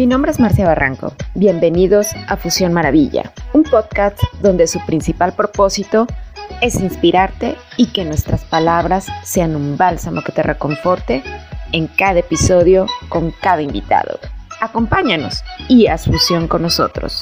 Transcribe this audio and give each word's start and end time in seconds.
Mi 0.00 0.06
nombre 0.06 0.30
es 0.30 0.40
Marcia 0.40 0.66
Barranco. 0.66 1.12
Bienvenidos 1.34 2.12
a 2.26 2.38
Fusión 2.38 2.72
Maravilla, 2.72 3.34
un 3.52 3.64
podcast 3.64 4.18
donde 4.40 4.66
su 4.66 4.80
principal 4.86 5.34
propósito 5.34 6.06
es 6.62 6.76
inspirarte 6.76 7.58
y 7.76 7.88
que 7.88 8.06
nuestras 8.06 8.42
palabras 8.46 9.08
sean 9.24 9.54
un 9.54 9.76
bálsamo 9.76 10.22
que 10.22 10.32
te 10.32 10.42
reconforte 10.42 11.22
en 11.72 11.86
cada 11.86 12.20
episodio 12.20 12.86
con 13.10 13.30
cada 13.42 13.60
invitado. 13.60 14.18
Acompáñanos 14.62 15.44
y 15.68 15.88
haz 15.88 16.06
fusión 16.06 16.48
con 16.48 16.62
nosotros. 16.62 17.20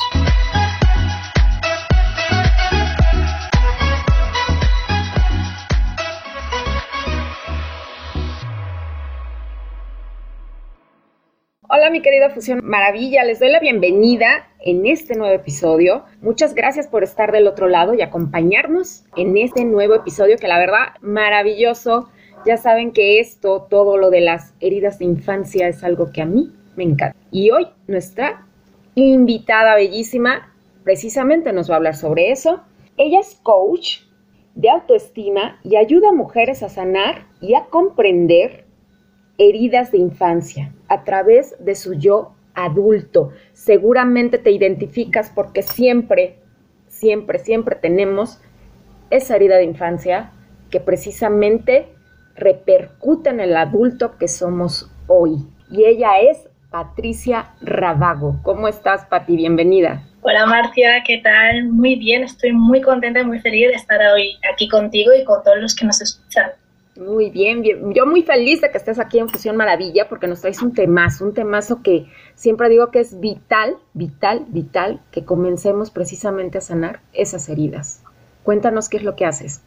Mi 11.90 12.02
querida 12.02 12.28
Fusión 12.28 12.60
Maravilla, 12.64 13.24
les 13.24 13.40
doy 13.40 13.48
la 13.48 13.60
bienvenida 13.60 14.46
en 14.60 14.84
este 14.84 15.14
nuevo 15.14 15.34
episodio. 15.34 16.04
Muchas 16.20 16.54
gracias 16.54 16.86
por 16.86 17.02
estar 17.02 17.32
del 17.32 17.46
otro 17.46 17.66
lado 17.66 17.94
y 17.94 18.02
acompañarnos 18.02 19.06
en 19.16 19.38
este 19.38 19.64
nuevo 19.64 19.94
episodio 19.94 20.36
que 20.36 20.48
la 20.48 20.58
verdad 20.58 20.96
maravilloso. 21.00 22.10
Ya 22.44 22.58
saben 22.58 22.92
que 22.92 23.20
esto, 23.20 23.68
todo 23.70 23.96
lo 23.96 24.10
de 24.10 24.20
las 24.20 24.54
heridas 24.60 24.98
de 24.98 25.06
infancia 25.06 25.66
es 25.66 25.82
algo 25.82 26.12
que 26.12 26.20
a 26.20 26.26
mí 26.26 26.52
me 26.76 26.84
encanta. 26.84 27.16
Y 27.30 27.52
hoy 27.52 27.68
nuestra 27.86 28.46
invitada 28.94 29.74
bellísima 29.74 30.52
precisamente 30.84 31.54
nos 31.54 31.70
va 31.70 31.74
a 31.74 31.76
hablar 31.78 31.96
sobre 31.96 32.32
eso. 32.32 32.60
Ella 32.98 33.20
es 33.20 33.40
coach 33.42 34.00
de 34.54 34.68
autoestima 34.68 35.58
y 35.64 35.76
ayuda 35.76 36.10
a 36.10 36.12
mujeres 36.12 36.62
a 36.62 36.68
sanar 36.68 37.28
y 37.40 37.54
a 37.54 37.64
comprender 37.64 38.67
heridas 39.38 39.92
de 39.92 39.98
infancia 39.98 40.72
a 40.88 41.04
través 41.04 41.56
de 41.64 41.74
su 41.74 41.94
yo 41.94 42.34
adulto. 42.54 43.32
Seguramente 43.52 44.38
te 44.38 44.50
identificas 44.50 45.30
porque 45.34 45.62
siempre, 45.62 46.38
siempre, 46.88 47.38
siempre 47.38 47.76
tenemos 47.76 48.40
esa 49.10 49.36
herida 49.36 49.56
de 49.56 49.64
infancia 49.64 50.32
que 50.70 50.80
precisamente 50.80 51.88
repercute 52.34 53.30
en 53.30 53.40
el 53.40 53.56
adulto 53.56 54.18
que 54.18 54.28
somos 54.28 54.90
hoy. 55.06 55.38
Y 55.70 55.84
ella 55.84 56.20
es 56.20 56.48
Patricia 56.70 57.54
Ravago. 57.60 58.40
¿Cómo 58.42 58.68
estás, 58.68 59.06
Pati? 59.06 59.36
Bienvenida. 59.36 60.02
Hola 60.20 60.46
Marcia, 60.46 61.02
¿qué 61.06 61.18
tal? 61.18 61.68
Muy 61.68 61.94
bien, 61.94 62.24
estoy 62.24 62.52
muy 62.52 62.82
contenta 62.82 63.20
y 63.20 63.24
muy 63.24 63.38
feliz 63.38 63.68
de 63.68 63.74
estar 63.74 64.00
hoy 64.12 64.36
aquí 64.52 64.68
contigo 64.68 65.12
y 65.14 65.24
con 65.24 65.42
todos 65.42 65.58
los 65.58 65.74
que 65.74 65.86
nos 65.86 66.02
escuchan. 66.02 66.50
Muy 66.98 67.30
bien, 67.30 67.62
bien, 67.62 67.94
yo 67.94 68.06
muy 68.06 68.24
feliz 68.24 68.60
de 68.60 68.72
que 68.72 68.78
estés 68.78 68.98
aquí 68.98 69.20
en 69.20 69.28
Fusión 69.28 69.54
Maravilla 69.54 70.08
porque 70.08 70.26
nos 70.26 70.40
traes 70.40 70.60
un 70.60 70.74
temazo, 70.74 71.24
un 71.24 71.32
temazo 71.32 71.80
que 71.80 72.06
siempre 72.34 72.68
digo 72.68 72.90
que 72.90 72.98
es 72.98 73.20
vital, 73.20 73.76
vital, 73.94 74.46
vital 74.48 75.00
que 75.12 75.24
comencemos 75.24 75.92
precisamente 75.92 76.58
a 76.58 76.60
sanar 76.60 76.98
esas 77.12 77.48
heridas. 77.48 78.02
Cuéntanos 78.42 78.88
qué 78.88 78.96
es 78.96 79.04
lo 79.04 79.14
que 79.14 79.26
haces. 79.26 79.62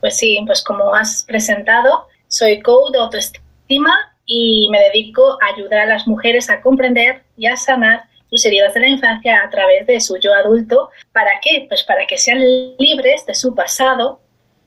Pues 0.00 0.16
sí, 0.16 0.42
pues 0.44 0.64
como 0.64 0.92
has 0.92 1.24
presentado, 1.24 2.08
soy 2.26 2.60
coach 2.62 2.90
de 2.90 2.98
autoestima 2.98 3.94
y 4.26 4.68
me 4.72 4.80
dedico 4.80 5.38
a 5.40 5.54
ayudar 5.54 5.82
a 5.82 5.86
las 5.86 6.08
mujeres 6.08 6.50
a 6.50 6.62
comprender 6.62 7.22
y 7.36 7.46
a 7.46 7.56
sanar 7.56 8.06
sus 8.28 8.44
heridas 8.44 8.74
de 8.74 8.80
la 8.80 8.88
infancia 8.88 9.40
a 9.40 9.50
través 9.50 9.86
de 9.86 10.00
su 10.00 10.16
yo 10.16 10.34
adulto. 10.34 10.90
¿Para 11.12 11.30
qué? 11.40 11.66
Pues 11.68 11.84
para 11.84 12.08
que 12.08 12.18
sean 12.18 12.40
libres 12.40 13.24
de 13.24 13.36
su 13.36 13.54
pasado 13.54 14.18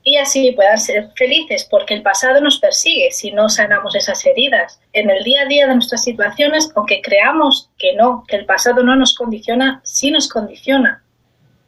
y 0.08 0.18
así 0.18 0.52
puedan 0.52 0.78
ser 0.78 1.10
felices, 1.18 1.68
porque 1.70 1.96
el 1.96 2.04
pasado 2.04 2.40
nos 2.40 2.60
persigue 2.60 3.10
si 3.12 3.32
no 3.32 3.50
sanamos 3.50 3.96
esas 3.96 4.24
heridas. 4.24 4.80
En 4.94 5.10
el 5.10 5.24
día 5.24 5.42
a 5.42 5.46
día 5.48 5.68
de 5.68 5.74
nuestras 5.74 6.04
situaciones, 6.04 6.72
aunque 6.76 7.02
creamos 7.02 7.72
que 7.80 7.96
no, 7.96 8.24
que 8.28 8.36
el 8.36 8.46
pasado 8.46 8.84
no 8.84 8.96
nos 8.96 9.16
condiciona, 9.16 9.82
sí 9.84 10.12
nos 10.12 10.30
condiciona. 10.30 11.04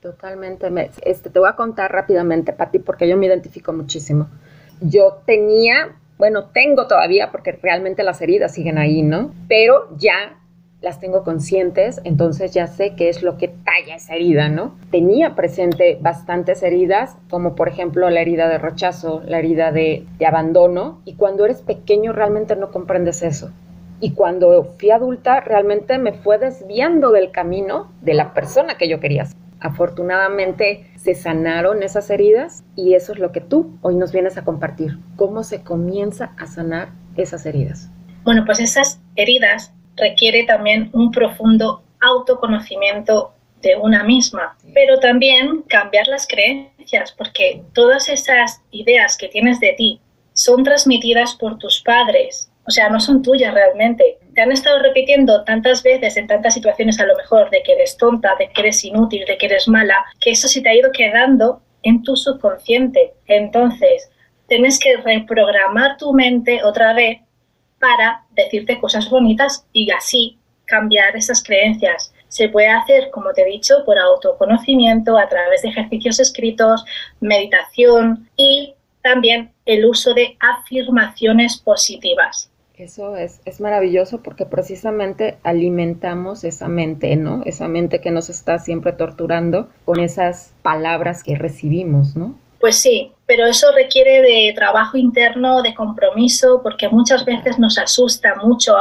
Totalmente. 0.01 0.67
Este, 1.01 1.31
te 1.31 1.39
voy 1.39 1.49
a 1.49 1.55
contar 1.55 1.91
rápidamente, 1.91 2.53
Pati, 2.53 2.77
porque 2.77 3.09
yo 3.09 3.17
me 3.17 3.25
identifico 3.25 3.73
muchísimo. 3.73 4.29
Yo 4.81 5.23
tenía, 5.25 5.95
bueno, 6.19 6.45
tengo 6.53 6.85
todavía, 6.85 7.31
porque 7.31 7.53
realmente 7.53 8.03
las 8.03 8.21
heridas 8.21 8.53
siguen 8.53 8.77
ahí, 8.77 9.01
¿no? 9.01 9.33
Pero 9.47 9.89
ya 9.97 10.39
las 10.81 10.99
tengo 10.99 11.23
conscientes, 11.23 11.99
entonces 12.03 12.53
ya 12.53 12.67
sé 12.67 12.93
qué 12.95 13.09
es 13.09 13.23
lo 13.23 13.37
que 13.37 13.47
talla 13.47 13.95
esa 13.95 14.15
herida, 14.15 14.47
¿no? 14.49 14.75
Tenía 14.91 15.35
presente 15.35 15.97
bastantes 15.99 16.61
heridas, 16.61 17.15
como 17.29 17.55
por 17.55 17.67
ejemplo 17.67 18.09
la 18.09 18.21
herida 18.21 18.47
de 18.47 18.59
rechazo, 18.59 19.21
la 19.25 19.39
herida 19.39 19.71
de, 19.71 20.05
abandono, 20.25 21.01
y 21.05 21.15
cuando 21.15 21.45
eres 21.45 21.61
pequeño 21.61 22.13
realmente 22.13 22.55
no 22.55 22.71
comprendes 22.71 23.23
eso. 23.23 23.51
Y 23.99 24.11
cuando 24.11 24.75
fui 24.77 24.91
adulta 24.91 25.39
realmente 25.39 25.97
me 25.97 26.13
fue 26.13 26.37
desviando 26.37 27.11
del 27.11 27.31
camino 27.31 27.91
de 28.01 28.13
la 28.13 28.33
persona 28.33 28.77
que 28.77 28.87
yo 28.87 28.99
quería 28.99 29.25
ser. 29.25 29.37
Afortunadamente 29.59 30.85
se 30.97 31.15
sanaron 31.15 31.81
esas 31.81 32.11
heridas 32.11 32.63
y 32.75 32.93
eso 32.93 33.13
es 33.13 33.17
lo 33.17 33.31
que 33.31 33.41
tú 33.41 33.75
hoy 33.81 33.95
nos 33.95 34.11
vienes 34.11 34.37
a 34.37 34.43
compartir. 34.43 34.99
¿Cómo 35.15 35.41
se 35.41 35.63
comienza 35.63 36.33
a 36.37 36.45
sanar 36.45 36.89
esas 37.15 37.47
heridas? 37.47 37.89
Bueno, 38.23 38.43
pues 38.45 38.59
esas 38.59 39.01
heridas 39.15 39.73
requiere 39.97 40.43
también 40.43 40.89
un 40.93 41.11
profundo 41.11 41.83
autoconocimiento 41.99 43.33
de 43.61 43.75
una 43.75 44.03
misma, 44.03 44.55
pero 44.73 44.99
también 44.99 45.63
cambiar 45.63 46.07
las 46.07 46.27
creencias, 46.27 47.11
porque 47.11 47.63
todas 47.73 48.07
esas 48.07 48.61
ideas 48.71 49.17
que 49.17 49.27
tienes 49.27 49.59
de 49.59 49.73
ti 49.73 49.99
son 50.33 50.63
transmitidas 50.63 51.33
por 51.33 51.57
tus 51.57 51.81
padres, 51.81 52.51
o 52.67 52.71
sea, 52.71 52.89
no 52.89 52.99
son 52.99 53.21
tuyas 53.21 53.53
realmente. 53.53 54.19
Te 54.35 54.41
han 54.41 54.51
estado 54.51 54.79
repitiendo 54.79 55.43
tantas 55.45 55.81
veces 55.83 56.17
en 56.17 56.27
tantas 56.27 56.53
situaciones 56.53 56.99
a 56.99 57.05
lo 57.05 57.15
mejor 57.15 57.49
de 57.49 57.63
que 57.63 57.71
eres 57.71 57.95
tonta, 57.95 58.35
de 58.37 58.49
que 58.49 58.61
eres 58.61 58.83
inútil, 58.83 59.23
de 59.25 59.37
que 59.37 59.45
eres 59.45 59.69
mala, 59.69 60.05
que 60.19 60.31
eso 60.31 60.49
se 60.49 60.61
te 60.61 60.69
ha 60.69 60.75
ido 60.75 60.91
quedando 60.91 61.61
en 61.83 62.03
tu 62.03 62.17
subconsciente. 62.17 63.13
Entonces, 63.27 64.09
tienes 64.47 64.79
que 64.79 64.97
reprogramar 64.97 65.97
tu 65.97 66.13
mente 66.13 66.61
otra 66.63 66.93
vez 66.93 67.19
para 67.79 68.25
decirte 68.31 68.79
cosas 68.79 69.09
bonitas 69.09 69.65
y 69.73 69.91
así 69.91 70.37
cambiar 70.65 71.15
esas 71.15 71.43
creencias. 71.43 72.13
Se 72.27 72.49
puede 72.49 72.67
hacer, 72.67 73.09
como 73.11 73.31
te 73.33 73.43
he 73.43 73.45
dicho, 73.45 73.75
por 73.85 73.97
autoconocimiento, 73.97 75.17
a 75.17 75.29
través 75.29 75.61
de 75.61 75.69
ejercicios 75.69 76.19
escritos, 76.19 76.83
meditación 77.21 78.29
y 78.35 78.75
también 79.01 79.51
el 79.65 79.85
uso 79.85 80.13
de 80.13 80.37
afirmaciones 80.39 81.57
positivas. 81.57 82.51
Eso 82.77 83.15
es, 83.15 83.41
es 83.45 83.59
maravilloso 83.59 84.21
porque 84.21 84.45
precisamente 84.45 85.37
alimentamos 85.41 86.43
esa 86.43 86.67
mente, 86.67 87.15
¿no? 87.15 87.41
Esa 87.45 87.67
mente 87.67 88.01
que 88.01 88.11
nos 88.11 88.29
está 88.29 88.59
siempre 88.59 88.91
torturando 88.91 89.69
con 89.83 89.99
esas 89.99 90.53
palabras 90.61 91.23
que 91.23 91.35
recibimos, 91.35 92.15
¿no? 92.15 92.35
Pues 92.59 92.77
sí, 92.77 93.11
pero 93.25 93.45
eso 93.45 93.71
requiere 93.73 94.21
de 94.21 94.53
trabajo 94.55 94.97
interno, 94.97 95.61
de 95.61 95.75
compromiso, 95.75 96.61
porque 96.63 96.89
muchas 96.89 97.23
veces 97.25 97.59
nos 97.59 97.77
asusta 97.77 98.35
mucho 98.43 98.75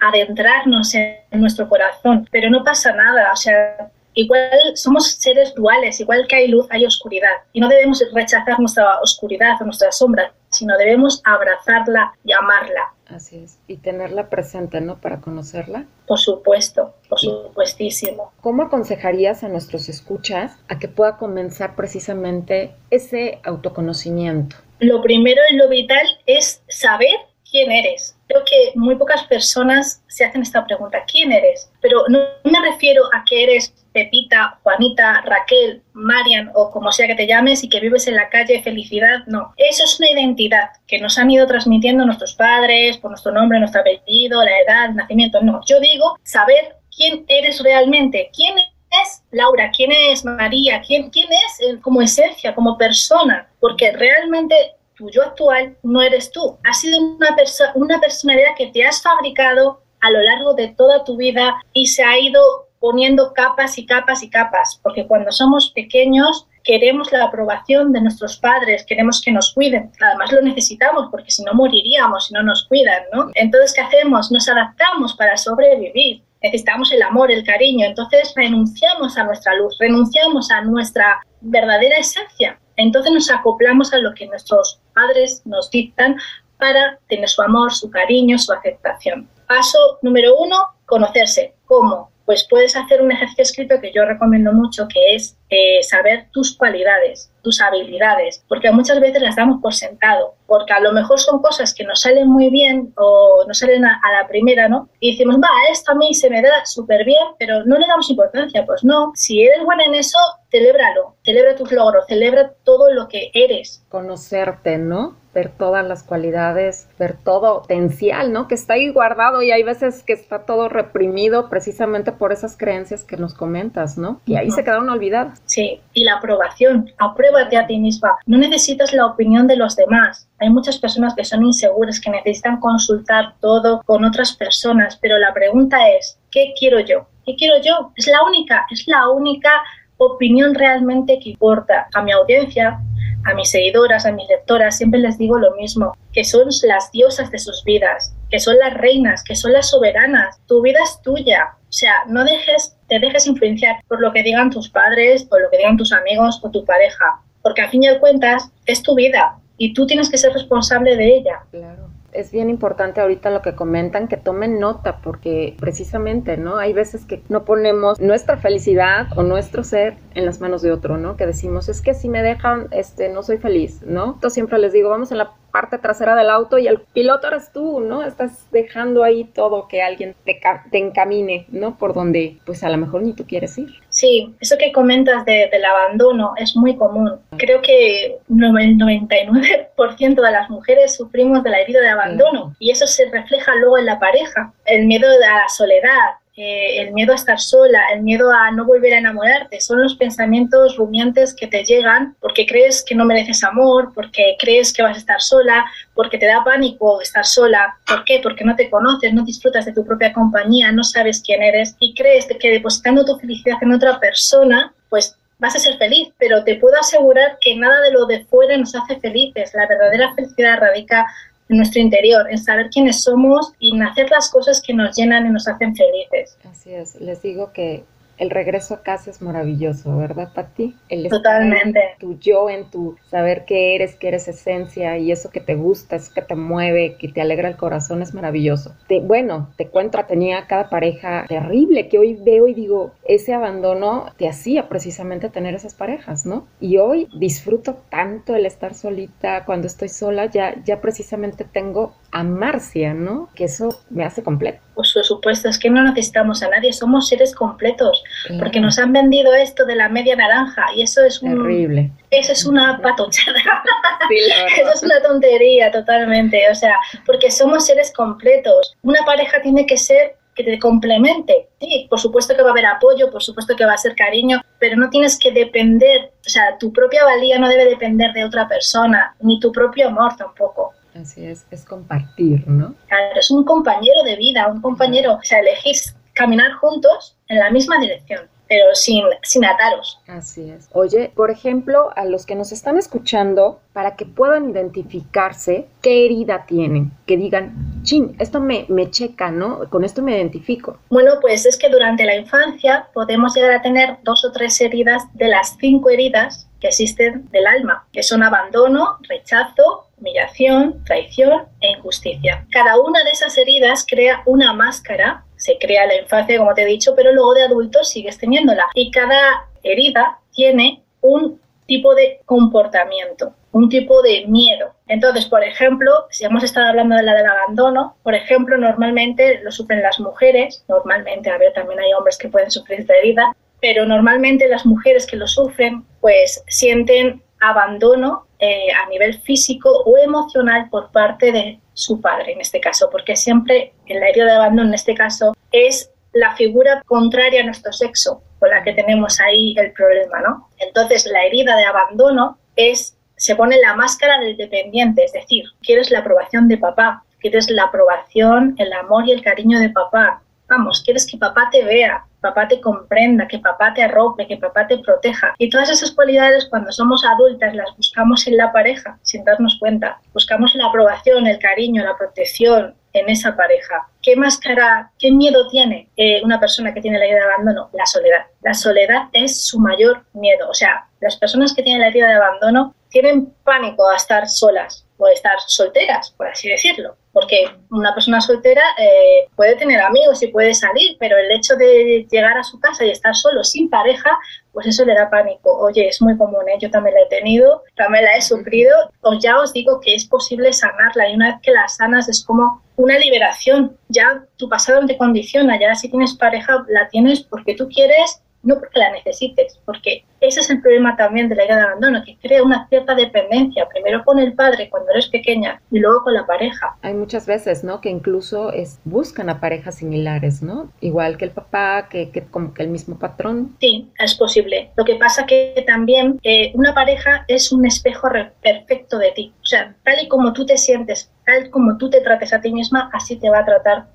adentrarnos 0.00 0.94
en 0.94 1.18
nuestro 1.32 1.68
corazón, 1.68 2.26
pero 2.30 2.48
no 2.48 2.64
pasa 2.64 2.92
nada, 2.92 3.32
o 3.32 3.36
sea, 3.36 3.90
igual 4.14 4.50
somos 4.74 5.12
seres 5.12 5.54
duales, 5.54 6.00
igual 6.00 6.26
que 6.26 6.36
hay 6.36 6.48
luz, 6.48 6.66
hay 6.70 6.86
oscuridad, 6.86 7.36
y 7.52 7.60
no 7.60 7.68
debemos 7.68 8.02
rechazar 8.12 8.58
nuestra 8.58 9.00
oscuridad 9.00 9.60
o 9.60 9.64
nuestra 9.64 9.92
sombra, 9.92 10.32
sino 10.48 10.76
debemos 10.78 11.20
abrazarla 11.24 12.14
y 12.24 12.32
amarla. 12.32 12.92
Así 13.10 13.38
es. 13.38 13.58
Y 13.66 13.78
tenerla 13.78 14.30
presente, 14.30 14.80
¿no? 14.80 15.00
Para 15.00 15.20
conocerla. 15.20 15.86
Por 16.06 16.18
supuesto, 16.18 16.94
por 17.08 17.18
supuestísimo. 17.18 18.32
¿Cómo 18.40 18.62
aconsejarías 18.62 19.42
a 19.42 19.48
nuestros 19.48 19.88
escuchas 19.88 20.56
a 20.68 20.78
que 20.78 20.88
pueda 20.88 21.16
comenzar 21.16 21.74
precisamente 21.74 22.74
ese 22.90 23.40
autoconocimiento? 23.42 24.56
Lo 24.78 25.02
primero 25.02 25.40
y 25.52 25.56
lo 25.56 25.68
vital 25.68 26.06
es 26.26 26.62
saber 26.68 27.16
quién 27.50 27.70
eres. 27.72 28.16
Creo 28.28 28.42
que 28.44 28.78
muy 28.78 28.94
pocas 28.96 29.24
personas 29.24 30.02
se 30.06 30.24
hacen 30.24 30.42
esta 30.42 30.64
pregunta, 30.64 31.04
¿quién 31.10 31.32
eres? 31.32 31.70
Pero 31.80 32.04
no 32.08 32.18
me 32.44 32.70
refiero 32.70 33.04
a 33.12 33.24
que 33.28 33.42
eres 33.42 33.74
Pepita, 33.92 34.58
Juanita, 34.62 35.22
Raquel, 35.22 35.82
Marian 35.92 36.50
o 36.54 36.70
como 36.70 36.92
sea 36.92 37.08
que 37.08 37.16
te 37.16 37.26
llames 37.26 37.64
y 37.64 37.68
que 37.68 37.80
vives 37.80 38.06
en 38.06 38.14
la 38.14 38.28
calle 38.28 38.62
felicidad, 38.62 39.24
no. 39.26 39.52
Eso 39.56 39.84
es 39.84 39.98
una 39.98 40.10
identidad 40.10 40.70
que 40.86 40.98
nos 40.98 41.18
han 41.18 41.30
ido 41.30 41.46
transmitiendo 41.46 42.04
nuestros 42.06 42.34
padres 42.34 42.98
por 42.98 43.10
nuestro 43.10 43.32
nombre, 43.32 43.58
nuestro 43.58 43.80
apellido, 43.80 44.44
la 44.44 44.60
edad, 44.60 44.90
el 44.90 44.96
nacimiento. 44.96 45.40
No, 45.42 45.60
yo 45.66 45.80
digo 45.80 46.18
saber 46.22 46.76
quién 46.94 47.24
eres 47.28 47.60
realmente, 47.62 48.30
quién 48.34 48.54
es 49.02 49.22
Laura, 49.30 49.70
quién 49.74 49.92
es 49.92 50.24
María, 50.24 50.82
quién, 50.86 51.10
quién 51.10 51.28
es 51.32 51.60
eh, 51.60 51.80
como 51.80 52.02
esencia, 52.02 52.54
como 52.54 52.76
persona, 52.76 53.48
porque 53.60 53.92
realmente 53.92 54.54
tu 55.00 55.10
yo 55.10 55.22
actual 55.22 55.76
no 55.82 56.02
eres 56.02 56.30
tú. 56.30 56.58
Has 56.62 56.80
sido 56.80 57.00
una, 57.00 57.34
una 57.74 57.98
personalidad 57.98 58.50
que 58.56 58.68
te 58.68 58.84
has 58.84 59.02
fabricado 59.02 59.80
a 60.00 60.10
lo 60.10 60.20
largo 60.20 60.54
de 60.54 60.68
toda 60.68 61.04
tu 61.04 61.16
vida 61.16 61.56
y 61.72 61.86
se 61.86 62.04
ha 62.04 62.18
ido 62.18 62.40
poniendo 62.78 63.32
capas 63.32 63.78
y 63.78 63.86
capas 63.86 64.22
y 64.22 64.30
capas, 64.30 64.78
porque 64.82 65.06
cuando 65.06 65.32
somos 65.32 65.70
pequeños 65.74 66.46
queremos 66.64 67.10
la 67.12 67.24
aprobación 67.24 67.92
de 67.92 68.02
nuestros 68.02 68.36
padres, 68.36 68.84
queremos 68.86 69.22
que 69.22 69.32
nos 69.32 69.54
cuiden. 69.54 69.90
Además 70.00 70.30
lo 70.32 70.42
necesitamos 70.42 71.08
porque 71.10 71.30
si 71.30 71.42
no 71.42 71.54
moriríamos 71.54 72.26
si 72.26 72.34
no 72.34 72.42
nos 72.42 72.66
cuidan, 72.68 73.02
¿no? 73.12 73.30
Entonces, 73.34 73.72
¿qué 73.74 73.80
hacemos? 73.80 74.30
Nos 74.30 74.48
adaptamos 74.48 75.14
para 75.14 75.36
sobrevivir. 75.36 76.22
necesitamos 76.42 76.92
el 76.92 77.02
amor, 77.02 77.30
el 77.30 77.44
cariño, 77.44 77.86
entonces 77.86 78.32
renunciamos 78.34 79.16
a 79.18 79.24
nuestra 79.24 79.54
luz, 79.56 79.76
renunciamos 79.78 80.50
a 80.50 80.62
nuestra 80.62 81.20
verdadera 81.40 81.98
esencia. 81.98 82.58
Entonces 82.76 83.12
nos 83.12 83.30
acoplamos 83.30 83.92
a 83.92 83.98
lo 83.98 84.14
que 84.14 84.26
nuestros 84.26 84.80
padres 85.00 85.42
nos 85.44 85.70
dictan 85.70 86.16
para 86.58 86.98
tener 87.08 87.28
su 87.28 87.42
amor, 87.42 87.72
su 87.72 87.90
cariño, 87.90 88.38
su 88.38 88.52
aceptación. 88.52 89.28
Paso 89.46 89.78
número 90.02 90.36
uno, 90.38 90.56
conocerse. 90.86 91.54
¿Cómo? 91.64 92.10
Pues 92.26 92.46
puedes 92.48 92.76
hacer 92.76 93.02
un 93.02 93.10
ejercicio 93.10 93.42
escrito 93.42 93.80
que 93.80 93.92
yo 93.92 94.04
recomiendo 94.04 94.52
mucho, 94.52 94.86
que 94.88 95.14
es 95.14 95.36
eh, 95.50 95.82
saber 95.82 96.26
tus 96.30 96.56
cualidades, 96.56 97.32
tus 97.42 97.60
habilidades, 97.60 98.44
porque 98.48 98.70
muchas 98.70 99.00
veces 99.00 99.20
las 99.20 99.34
damos 99.34 99.60
por 99.60 99.74
sentado, 99.74 100.34
porque 100.46 100.72
a 100.72 100.80
lo 100.80 100.92
mejor 100.92 101.18
son 101.18 101.42
cosas 101.42 101.74
que 101.74 101.84
nos 101.84 102.00
salen 102.00 102.28
muy 102.28 102.50
bien 102.50 102.92
o 102.96 103.44
nos 103.48 103.58
salen 103.58 103.84
a, 103.84 104.00
la 104.20 104.28
primera, 104.28 104.68
¿no? 104.68 104.88
Y 105.00 105.12
decimos, 105.12 105.36
va, 105.36 105.48
esto 105.72 105.92
a 105.92 105.96
mí 105.96 106.14
se 106.14 106.30
me 106.30 106.40
da 106.40 106.64
súper 106.64 107.04
bien, 107.04 107.22
pero 107.38 107.64
no 107.64 107.78
le 107.78 107.86
damos 107.86 108.08
importancia. 108.10 108.64
Pues 108.64 108.84
no, 108.84 109.10
si 109.14 109.42
eres 109.42 109.64
buena 109.64 109.84
en 109.84 109.94
eso, 109.96 110.18
celébralo, 110.50 111.16
celebra 111.24 111.56
tus 111.56 111.72
logros, 111.72 112.06
celebra 112.06 112.52
todo 112.64 112.92
lo 112.92 113.08
que 113.08 113.30
eres. 113.34 113.84
Conocerte, 113.88 114.78
¿no? 114.78 115.16
ver 115.34 115.50
todas 115.56 115.86
las 115.86 116.02
cualidades, 116.02 116.88
ver 116.98 117.16
todo 117.16 117.60
potencial, 117.60 118.32
¿no? 118.32 118.48
Que 118.48 118.54
está 118.54 118.74
ahí 118.74 118.90
guardado 118.90 119.42
y 119.42 119.52
hay 119.52 119.62
veces 119.62 120.02
que 120.02 120.12
está 120.12 120.40
todo 120.40 120.68
reprimido 120.68 121.48
precisamente 121.48 122.12
por 122.12 122.32
esas 122.32 122.56
creencias 122.56 123.04
que 123.04 123.16
nos 123.16 123.34
comentas, 123.34 123.96
¿no? 123.96 124.20
Y 124.26 124.36
ahí 124.36 124.50
se 124.50 124.64
quedaron 124.64 124.90
olvidadas. 124.90 125.39
Sí, 125.46 125.80
y 125.94 126.04
la 126.04 126.14
aprobación, 126.14 126.92
apruébate 126.98 127.56
a 127.56 127.66
ti 127.66 127.78
misma. 127.78 128.16
No 128.26 128.38
necesitas 128.38 128.92
la 128.92 129.06
opinión 129.06 129.46
de 129.46 129.56
los 129.56 129.74
demás. 129.74 130.28
Hay 130.38 130.48
muchas 130.48 130.78
personas 130.78 131.14
que 131.14 131.24
son 131.24 131.44
inseguras, 131.44 132.00
que 132.00 132.10
necesitan 132.10 132.60
consultar 132.60 133.34
todo 133.40 133.82
con 133.84 134.04
otras 134.04 134.36
personas, 134.36 134.96
pero 135.00 135.18
la 135.18 135.34
pregunta 135.34 135.88
es, 135.90 136.18
¿qué 136.30 136.54
quiero 136.58 136.78
yo? 136.80 137.06
¿Qué 137.26 137.34
quiero 137.36 137.60
yo? 137.62 137.92
Es 137.96 138.06
la 138.06 138.22
única, 138.22 138.66
es 138.70 138.86
la 138.86 139.08
única 139.08 139.50
opinión 139.96 140.54
realmente 140.54 141.18
que 141.20 141.30
importa 141.30 141.88
a 141.92 142.02
mi 142.02 142.12
audiencia, 142.12 142.80
a 143.24 143.34
mis 143.34 143.50
seguidoras, 143.50 144.06
a 144.06 144.12
mis 144.12 144.28
lectoras, 144.28 144.76
siempre 144.78 145.00
les 145.00 145.18
digo 145.18 145.38
lo 145.38 145.54
mismo, 145.56 145.92
que 146.12 146.24
son 146.24 146.48
las 146.62 146.90
diosas 146.90 147.30
de 147.30 147.38
sus 147.38 147.62
vidas, 147.64 148.14
que 148.30 148.40
son 148.40 148.56
las 148.58 148.74
reinas, 148.74 149.22
que 149.22 149.36
son 149.36 149.52
las 149.52 149.70
soberanas. 149.70 150.40
Tu 150.46 150.62
vida 150.62 150.78
es 150.82 151.00
tuya. 151.02 151.50
O 151.70 151.72
sea, 151.72 152.04
no 152.08 152.24
dejes, 152.24 152.76
te 152.88 152.98
dejes 152.98 153.26
influenciar 153.26 153.76
por 153.88 154.00
lo 154.00 154.12
que 154.12 154.24
digan 154.24 154.50
tus 154.50 154.68
padres, 154.68 155.26
o 155.30 155.38
lo 155.38 155.48
que 155.50 155.58
digan 155.58 155.76
tus 155.76 155.92
amigos 155.92 156.40
o 156.42 156.50
tu 156.50 156.64
pareja, 156.64 157.22
porque 157.42 157.62
a 157.62 157.68
fin 157.70 157.86
al 157.86 158.00
cuentas 158.00 158.50
es 158.66 158.82
tu 158.82 158.94
vida 158.96 159.38
y 159.56 159.72
tú 159.72 159.86
tienes 159.86 160.10
que 160.10 160.18
ser 160.18 160.32
responsable 160.32 160.96
de 160.96 161.16
ella. 161.16 161.40
Claro 161.50 161.90
es 162.12 162.32
bien 162.32 162.50
importante 162.50 163.00
ahorita 163.00 163.30
lo 163.30 163.42
que 163.42 163.54
comentan, 163.54 164.08
que 164.08 164.16
tomen 164.16 164.58
nota, 164.58 164.98
porque 165.02 165.56
precisamente, 165.58 166.36
¿no? 166.36 166.58
Hay 166.58 166.72
veces 166.72 167.04
que 167.04 167.22
no 167.28 167.44
ponemos 167.44 168.00
nuestra 168.00 168.36
felicidad 168.36 169.06
o 169.16 169.22
nuestro 169.22 169.64
ser 169.64 169.96
en 170.14 170.26
las 170.26 170.40
manos 170.40 170.62
de 170.62 170.72
otro, 170.72 170.96
¿no? 170.96 171.16
Que 171.16 171.26
decimos, 171.26 171.68
es 171.68 171.80
que 171.80 171.94
si 171.94 172.08
me 172.08 172.22
dejan, 172.22 172.68
este, 172.70 173.08
no 173.08 173.22
soy 173.22 173.38
feliz, 173.38 173.82
¿no? 173.82 174.14
Entonces 174.14 174.34
siempre 174.34 174.58
les 174.58 174.72
digo, 174.72 174.88
vamos 174.88 175.12
en 175.12 175.18
la 175.18 175.32
parte 175.50 175.78
trasera 175.78 176.14
del 176.14 176.30
auto 176.30 176.58
y 176.58 176.68
el 176.68 176.80
piloto 176.80 177.28
eres 177.28 177.52
tú, 177.52 177.80
¿no? 177.80 178.02
Estás 178.02 178.46
dejando 178.50 179.02
ahí 179.02 179.24
todo 179.24 179.68
que 179.68 179.82
alguien 179.82 180.14
te, 180.24 180.40
te 180.70 180.78
encamine, 180.78 181.46
¿no? 181.48 181.76
Por 181.76 181.92
donde, 181.92 182.38
pues 182.46 182.62
a 182.62 182.70
lo 182.70 182.76
mejor 182.76 183.02
ni 183.02 183.12
tú 183.12 183.26
quieres 183.26 183.58
ir. 183.58 183.70
Sí, 184.00 184.34
eso 184.40 184.56
que 184.56 184.72
comentas 184.72 185.26
del 185.26 185.62
abandono 185.62 186.32
es 186.38 186.56
muy 186.56 186.74
común. 186.74 187.20
Creo 187.36 187.60
que 187.60 188.06
el 188.06 188.18
99% 188.34 190.14
de 190.14 190.30
las 190.30 190.48
mujeres 190.48 190.96
sufrimos 190.96 191.42
de 191.42 191.50
la 191.50 191.60
herida 191.60 191.82
de 191.82 191.90
abandono 191.90 192.56
y 192.58 192.70
eso 192.70 192.86
se 192.86 193.10
refleja 193.10 193.54
luego 193.56 193.76
en 193.76 193.84
la 193.84 193.98
pareja. 193.98 194.54
El 194.64 194.86
miedo 194.86 195.06
a 195.06 195.18
la 195.18 195.48
soledad, 195.50 196.14
eh, 196.36 196.80
el 196.80 196.92
miedo 196.92 197.12
a 197.12 197.16
estar 197.16 197.40
sola, 197.40 197.80
el 197.92 198.02
miedo 198.02 198.30
a 198.30 198.50
no 198.52 198.64
volver 198.64 198.94
a 198.94 198.98
enamorarte, 198.98 199.60
son 199.60 199.82
los 199.82 199.96
pensamientos 199.96 200.76
rumiantes 200.76 201.34
que 201.34 201.48
te 201.48 201.64
llegan 201.64 202.16
porque 202.20 202.46
crees 202.46 202.84
que 202.86 202.94
no 202.94 203.04
mereces 203.04 203.42
amor, 203.42 203.92
porque 203.94 204.36
crees 204.38 204.72
que 204.72 204.82
vas 204.82 204.96
a 204.96 205.00
estar 205.00 205.20
sola, 205.20 205.64
porque 205.94 206.18
te 206.18 206.26
da 206.26 206.44
pánico 206.44 207.00
estar 207.00 207.26
sola. 207.26 207.76
¿Por 207.86 208.04
qué? 208.04 208.20
Porque 208.22 208.44
no 208.44 208.56
te 208.56 208.70
conoces, 208.70 209.12
no 209.12 209.24
disfrutas 209.24 209.64
de 209.64 209.72
tu 209.72 209.84
propia 209.84 210.12
compañía, 210.12 210.72
no 210.72 210.84
sabes 210.84 211.22
quién 211.24 211.42
eres 211.42 211.76
y 211.80 211.94
crees 211.94 212.26
que 212.38 212.50
depositando 212.50 213.04
tu 213.04 213.18
felicidad 213.18 213.58
en 213.60 213.72
otra 213.72 213.98
persona, 213.98 214.72
pues 214.88 215.16
vas 215.40 215.56
a 215.56 215.58
ser 215.58 215.78
feliz, 215.78 216.12
pero 216.18 216.44
te 216.44 216.56
puedo 216.56 216.78
asegurar 216.78 217.38
que 217.40 217.56
nada 217.56 217.80
de 217.80 217.92
lo 217.92 218.06
de 218.06 218.24
fuera 218.26 218.56
nos 218.56 218.74
hace 218.74 219.00
felices. 219.00 219.52
La 219.54 219.66
verdadera 219.66 220.14
felicidad 220.14 220.58
radica 220.60 221.06
en 221.50 221.56
nuestro 221.56 221.80
interior, 221.80 222.26
en 222.30 222.38
saber 222.38 222.70
quiénes 222.70 223.02
somos 223.02 223.52
y 223.58 223.74
en 223.74 223.82
hacer 223.82 224.08
las 224.08 224.30
cosas 224.30 224.62
que 224.64 224.72
nos 224.72 224.96
llenan 224.96 225.26
y 225.26 225.30
nos 225.30 225.48
hacen 225.48 225.74
felices. 225.74 226.36
Así 226.48 226.72
es, 226.72 226.94
les 227.00 227.20
digo 227.22 227.52
que 227.52 227.84
el 228.20 228.28
regreso 228.28 228.74
a 228.74 228.82
casa 228.82 229.10
es 229.10 229.22
maravilloso, 229.22 229.96
¿verdad, 229.96 230.28
Pati? 230.34 230.76
El 230.90 231.08
Totalmente. 231.08 231.80
Tu 231.98 232.18
yo 232.18 232.50
en 232.50 232.70
tu 232.70 232.96
saber 233.10 233.46
que 233.46 233.74
eres, 233.74 233.96
que 233.96 234.08
eres 234.08 234.28
esencia 234.28 234.98
y 234.98 235.10
eso 235.10 235.30
que 235.30 235.40
te 235.40 235.54
gusta, 235.54 235.96
eso 235.96 236.12
que 236.14 236.20
te 236.20 236.34
mueve, 236.34 236.96
que 236.98 237.08
te 237.08 237.22
alegra 237.22 237.48
el 237.48 237.56
corazón 237.56 238.02
es 238.02 238.12
maravilloso. 238.12 238.74
Te, 238.88 239.00
bueno, 239.00 239.48
te 239.56 239.68
cuento, 239.68 239.98
tenía 240.06 240.46
cada 240.46 240.68
pareja 240.68 241.24
terrible 241.28 241.88
que 241.88 241.98
hoy 241.98 242.14
veo 242.14 242.46
y 242.46 242.52
digo, 242.52 242.92
ese 243.04 243.32
abandono 243.32 244.12
te 244.18 244.28
hacía 244.28 244.68
precisamente 244.68 245.30
tener 245.30 245.54
esas 245.54 245.74
parejas, 245.74 246.26
¿no? 246.26 246.46
Y 246.60 246.76
hoy 246.76 247.08
disfruto 247.18 247.78
tanto 247.88 248.36
el 248.36 248.44
estar 248.44 248.74
solita, 248.74 249.46
cuando 249.46 249.66
estoy 249.66 249.88
sola, 249.88 250.26
ya, 250.26 250.62
ya 250.62 250.82
precisamente 250.82 251.44
tengo 251.44 251.94
a 252.12 252.22
Marcia, 252.22 252.94
¿no? 252.94 253.28
Que 253.34 253.44
eso 253.44 253.68
me 253.90 254.04
hace 254.04 254.22
completo. 254.22 254.60
Pues 254.74 254.92
por 254.92 255.04
supuesto, 255.04 255.48
es 255.48 255.58
que 255.58 255.70
no 255.70 255.82
necesitamos 255.82 256.42
a 256.42 256.48
nadie, 256.48 256.72
somos 256.72 257.08
seres 257.08 257.34
completos 257.34 258.02
porque 258.38 258.60
nos 258.60 258.78
han 258.78 258.92
vendido 258.92 259.34
esto 259.34 259.64
de 259.66 259.76
la 259.76 259.88
media 259.88 260.16
naranja 260.16 260.64
y 260.74 260.82
eso 260.82 261.04
es 261.04 261.22
un, 261.22 261.30
terrible. 261.30 261.90
Eso 262.10 262.32
es 262.32 262.46
una 262.46 262.80
patochada. 262.82 263.38
eso 264.60 264.72
es 264.74 264.82
una 264.82 265.00
tontería 265.02 265.70
totalmente, 265.70 266.50
o 266.50 266.54
sea, 266.54 266.76
porque 267.06 267.30
somos 267.30 267.66
seres 267.66 267.92
completos. 267.92 268.74
Una 268.82 269.04
pareja 269.04 269.40
tiene 269.42 269.66
que 269.66 269.76
ser 269.76 270.16
que 270.34 270.44
te 270.44 270.58
complemente. 270.58 271.48
Sí, 271.60 271.86
por 271.90 272.00
supuesto 272.00 272.34
que 272.34 272.42
va 272.42 272.48
a 272.48 272.52
haber 272.52 272.66
apoyo, 272.66 273.10
por 273.10 273.22
supuesto 273.22 273.54
que 273.56 273.64
va 273.64 273.74
a 273.74 273.78
ser 273.78 273.94
cariño, 273.94 274.40
pero 274.58 274.76
no 274.76 274.88
tienes 274.88 275.18
que 275.18 275.32
depender, 275.32 276.12
o 276.26 276.28
sea, 276.28 276.56
tu 276.58 276.72
propia 276.72 277.04
valía 277.04 277.38
no 277.38 277.48
debe 277.48 277.66
depender 277.66 278.12
de 278.12 278.24
otra 278.24 278.48
persona, 278.48 279.14
ni 279.20 279.38
tu 279.40 279.52
propio 279.52 279.88
amor 279.88 280.16
tampoco. 280.16 280.72
Es, 281.00 281.46
es 281.50 281.64
compartir, 281.64 282.46
¿no? 282.46 282.74
Claro, 282.88 283.18
es 283.18 283.30
un 283.30 283.44
compañero 283.44 284.02
de 284.04 284.16
vida, 284.16 284.48
un 284.48 284.60
compañero, 284.60 285.14
o 285.14 285.22
sea, 285.22 285.40
elegir 285.40 285.76
caminar 286.14 286.52
juntos 286.52 287.16
en 287.28 287.38
la 287.38 287.50
misma 287.50 287.78
dirección 287.80 288.28
pero 288.50 288.74
sin, 288.74 289.04
sin 289.22 289.44
ataros. 289.44 290.00
Así 290.08 290.50
es. 290.50 290.68
Oye, 290.72 291.12
por 291.14 291.30
ejemplo, 291.30 291.90
a 291.94 292.04
los 292.04 292.26
que 292.26 292.34
nos 292.34 292.50
están 292.50 292.76
escuchando, 292.78 293.60
para 293.72 293.94
que 293.94 294.04
puedan 294.04 294.50
identificarse 294.50 295.68
qué 295.80 296.04
herida 296.04 296.46
tienen, 296.46 296.90
que 297.06 297.16
digan, 297.16 297.80
chin, 297.84 298.16
esto 298.18 298.40
me, 298.40 298.66
me 298.68 298.90
checa, 298.90 299.30
¿no? 299.30 299.70
Con 299.70 299.84
esto 299.84 300.02
me 300.02 300.16
identifico. 300.16 300.78
Bueno, 300.88 301.12
pues 301.20 301.46
es 301.46 301.56
que 301.56 301.68
durante 301.68 302.04
la 302.04 302.16
infancia 302.16 302.88
podemos 302.92 303.36
llegar 303.36 303.52
a 303.52 303.62
tener 303.62 303.98
dos 304.02 304.24
o 304.24 304.32
tres 304.32 304.60
heridas 304.60 305.04
de 305.14 305.28
las 305.28 305.56
cinco 305.60 305.88
heridas 305.88 306.48
que 306.60 306.66
existen 306.66 307.30
del 307.30 307.46
alma, 307.46 307.86
que 307.92 308.02
son 308.02 308.24
abandono, 308.24 308.98
rechazo, 309.08 309.86
humillación, 309.96 310.82
traición 310.84 311.44
e 311.60 311.70
injusticia. 311.70 312.46
Cada 312.50 312.80
una 312.80 313.04
de 313.04 313.10
esas 313.10 313.38
heridas 313.38 313.86
crea 313.88 314.22
una 314.26 314.52
máscara, 314.54 315.24
se 315.40 315.58
crea 315.58 315.86
la 315.86 315.96
infancia, 315.96 316.38
como 316.38 316.54
te 316.54 316.62
he 316.62 316.66
dicho, 316.66 316.94
pero 316.94 317.12
luego 317.12 317.34
de 317.34 317.42
adultos 317.42 317.88
sigues 317.90 318.18
teniéndola. 318.18 318.66
Y 318.74 318.90
cada 318.90 319.48
herida 319.62 320.18
tiene 320.32 320.82
un 321.00 321.40
tipo 321.66 321.94
de 321.94 322.20
comportamiento, 322.26 323.32
un 323.52 323.68
tipo 323.68 324.02
de 324.02 324.26
miedo. 324.26 324.74
Entonces, 324.86 325.26
por 325.26 325.42
ejemplo, 325.42 325.90
si 326.10 326.24
hemos 326.24 326.44
estado 326.44 326.68
hablando 326.68 326.96
de 326.96 327.02
la 327.04 327.14
del 327.14 327.26
abandono, 327.26 327.96
por 328.02 328.14
ejemplo, 328.14 328.58
normalmente 328.58 329.40
lo 329.42 329.50
sufren 329.50 329.82
las 329.82 329.98
mujeres, 329.98 330.64
normalmente, 330.68 331.30
a 331.30 331.38
ver, 331.38 331.52
también 331.52 331.80
hay 331.80 331.92
hombres 331.92 332.18
que 332.18 332.28
pueden 332.28 332.50
sufrir 332.50 332.80
esta 332.80 332.96
herida, 332.96 333.34
pero 333.60 333.86
normalmente 333.86 334.48
las 334.48 334.66
mujeres 334.66 335.06
que 335.06 335.16
lo 335.16 335.26
sufren, 335.26 335.84
pues 336.00 336.42
sienten 336.48 337.22
abandono 337.40 338.26
eh, 338.40 338.72
a 338.72 338.88
nivel 338.88 339.20
físico 339.20 339.70
o 339.84 339.98
emocional 339.98 340.68
por 340.70 340.90
parte 340.92 341.30
de 341.30 341.60
su 341.74 342.00
padre, 342.00 342.32
en 342.32 342.40
este 342.40 342.60
caso, 342.60 342.88
porque 342.90 343.16
siempre 343.16 343.74
el 343.86 344.02
herida 344.02 344.24
de 344.24 344.32
abandono, 344.32 344.68
en 344.68 344.74
este 344.74 344.94
caso, 344.94 345.36
es 345.52 345.90
la 346.12 346.34
figura 346.34 346.82
contraria 346.86 347.42
a 347.42 347.44
nuestro 347.44 347.72
sexo 347.72 348.22
con 348.38 348.50
la 348.50 348.62
que 348.64 348.72
tenemos 348.72 349.20
ahí 349.20 349.54
el 349.58 349.72
problema, 349.72 350.20
¿no? 350.20 350.48
Entonces, 350.58 351.06
la 351.06 351.24
herida 351.24 351.56
de 351.56 351.64
abandono 351.64 352.38
es, 352.56 352.96
se 353.16 353.36
pone 353.36 353.58
la 353.60 353.74
máscara 353.74 354.18
del 354.18 354.36
dependiente, 354.36 355.04
es 355.04 355.12
decir, 355.12 355.44
quieres 355.60 355.90
la 355.90 355.98
aprobación 355.98 356.48
de 356.48 356.56
papá, 356.56 357.04
quieres 357.20 357.50
la 357.50 357.64
aprobación, 357.64 358.54
el 358.58 358.72
amor 358.72 359.06
y 359.06 359.12
el 359.12 359.22
cariño 359.22 359.60
de 359.60 359.68
papá, 359.68 360.22
vamos, 360.50 360.82
quieres 360.84 361.06
que 361.06 361.16
papá 361.16 361.48
te 361.50 361.64
vea, 361.64 362.04
papá 362.20 362.48
te 362.48 362.60
comprenda, 362.60 363.26
que 363.26 363.38
papá 363.38 363.72
te 363.72 363.82
arrope, 363.82 364.26
que 364.26 364.36
papá 364.36 364.66
te 364.66 364.78
proteja. 364.78 365.34
Y 365.38 365.48
todas 365.48 365.70
esas 365.70 365.92
cualidades 365.92 366.46
cuando 366.50 366.72
somos 366.72 367.04
adultas 367.04 367.54
las 367.54 367.74
buscamos 367.76 368.26
en 368.26 368.36
la 368.36 368.52
pareja 368.52 368.98
sin 369.02 369.24
darnos 369.24 369.56
cuenta. 369.58 369.98
Buscamos 370.12 370.54
la 370.56 370.66
aprobación, 370.66 371.26
el 371.26 371.38
cariño, 371.38 371.84
la 371.84 371.96
protección 371.96 372.74
en 372.92 373.08
esa 373.08 373.36
pareja. 373.36 373.86
¿qué 374.02 374.16
máscara, 374.16 374.90
qué 374.98 375.10
miedo 375.10 375.48
tiene 375.48 375.88
eh, 375.96 376.22
una 376.24 376.40
persona 376.40 376.72
que 376.72 376.80
tiene 376.80 376.98
la 376.98 377.04
herida 377.04 377.18
de 377.18 377.32
abandono? 377.32 377.70
La 377.72 377.86
soledad. 377.86 378.26
La 378.42 378.54
soledad 378.54 379.08
es 379.12 379.46
su 379.46 379.58
mayor 379.58 380.04
miedo. 380.14 380.48
O 380.48 380.54
sea, 380.54 380.86
las 381.00 381.16
personas 381.16 381.54
que 381.54 381.62
tienen 381.62 381.82
la 381.82 381.88
herida 381.88 382.08
de 382.08 382.14
abandono 382.14 382.74
tienen 382.88 383.32
pánico 383.44 383.88
a 383.88 383.96
estar 383.96 384.28
solas 384.28 384.86
o 384.96 385.06
a 385.06 385.12
estar 385.12 385.36
solteras, 385.46 386.10
por 386.16 386.28
así 386.28 386.48
decirlo. 386.48 386.96
Porque 387.12 387.50
una 387.70 387.92
persona 387.92 388.20
soltera 388.20 388.62
eh, 388.78 389.28
puede 389.34 389.56
tener 389.56 389.80
amigos 389.80 390.22
y 390.22 390.28
puede 390.28 390.54
salir, 390.54 390.96
pero 391.00 391.16
el 391.18 391.30
hecho 391.32 391.56
de 391.56 392.06
llegar 392.10 392.38
a 392.38 392.44
su 392.44 392.60
casa 392.60 392.84
y 392.84 392.90
estar 392.90 393.14
solo, 393.16 393.42
sin 393.42 393.68
pareja, 393.68 394.16
pues 394.52 394.66
eso 394.66 394.84
le 394.84 394.94
da 394.94 395.10
pánico. 395.10 395.56
Oye, 395.58 395.88
es 395.88 396.00
muy 396.00 396.16
común, 396.16 396.48
¿eh? 396.48 396.58
yo 396.60 396.70
también 396.70 396.94
la 396.94 397.02
he 397.02 397.08
tenido, 397.08 397.62
también 397.76 398.04
la 398.04 398.16
he 398.16 398.22
sufrido. 398.22 398.74
O 399.00 399.18
ya 399.18 399.38
os 399.38 399.52
digo 399.52 399.80
que 399.80 399.94
es 399.94 400.06
posible 400.06 400.52
sanarla 400.52 401.08
y 401.08 401.14
una 401.14 401.32
vez 401.32 401.40
que 401.42 401.50
la 401.50 401.66
sanas 401.68 402.08
es 402.08 402.24
como 402.24 402.62
una 402.76 402.98
liberación. 402.98 403.76
Ya 403.88 404.24
tu 404.36 404.48
pasado 404.48 404.86
te 404.86 404.96
condiciona, 404.96 405.58
ya 405.58 405.74
si 405.74 405.90
tienes 405.90 406.14
pareja 406.14 406.64
la 406.68 406.88
tienes 406.88 407.20
porque 407.22 407.54
tú 407.54 407.68
quieres 407.68 408.22
no 408.42 408.56
porque 408.58 408.78
la 408.78 408.92
necesites, 408.92 409.58
porque 409.64 410.04
ese 410.20 410.40
es 410.40 410.50
el 410.50 410.60
problema 410.60 410.96
también 410.96 411.28
de 411.28 411.34
la 411.34 411.44
idea 411.44 411.56
de 411.56 411.62
abandono, 411.62 412.02
que 412.04 412.16
crea 412.18 412.42
una 412.42 412.68
cierta 412.68 412.94
dependencia, 412.94 413.68
primero 413.68 414.04
con 414.04 414.18
el 414.18 414.34
padre 414.34 414.68
cuando 414.70 414.90
eres 414.90 415.08
pequeña 415.08 415.60
y 415.70 415.78
luego 415.78 416.02
con 416.04 416.14
la 416.14 416.26
pareja. 416.26 416.76
Hay 416.82 416.94
muchas 416.94 417.26
veces, 417.26 417.64
¿no? 417.64 417.80
Que 417.80 417.90
incluso 417.90 418.52
es, 418.52 418.80
buscan 418.84 419.30
a 419.30 419.40
parejas 419.40 419.76
similares, 419.76 420.42
¿no? 420.42 420.70
Igual 420.80 421.16
que 421.16 421.26
el 421.26 421.30
papá, 421.30 421.88
que, 421.88 422.10
que 422.10 422.22
como 422.22 422.54
que 422.54 422.62
el 422.62 422.68
mismo 422.68 422.98
patrón. 422.98 423.56
Sí, 423.60 423.90
es 423.98 424.14
posible. 424.14 424.70
Lo 424.76 424.84
que 424.84 424.96
pasa 424.96 425.26
que 425.26 425.64
también 425.66 426.18
eh, 426.22 426.52
una 426.54 426.74
pareja 426.74 427.24
es 427.28 427.52
un 427.52 427.66
espejo 427.66 428.08
perfecto 428.42 428.98
de 428.98 429.12
ti. 429.12 429.32
O 429.42 429.46
sea, 429.46 429.74
tal 429.84 430.02
y 430.02 430.08
como 430.08 430.32
tú 430.32 430.46
te 430.46 430.56
sientes 430.56 431.10
como 431.50 431.76
tú 431.76 431.90
te 431.90 432.00
trates 432.00 432.32
a 432.32 432.40
ti 432.40 432.52
misma, 432.52 432.90
así 432.92 433.16
te 433.16 433.30
va 433.30 433.40
a 433.40 433.44
tratar 433.44 433.86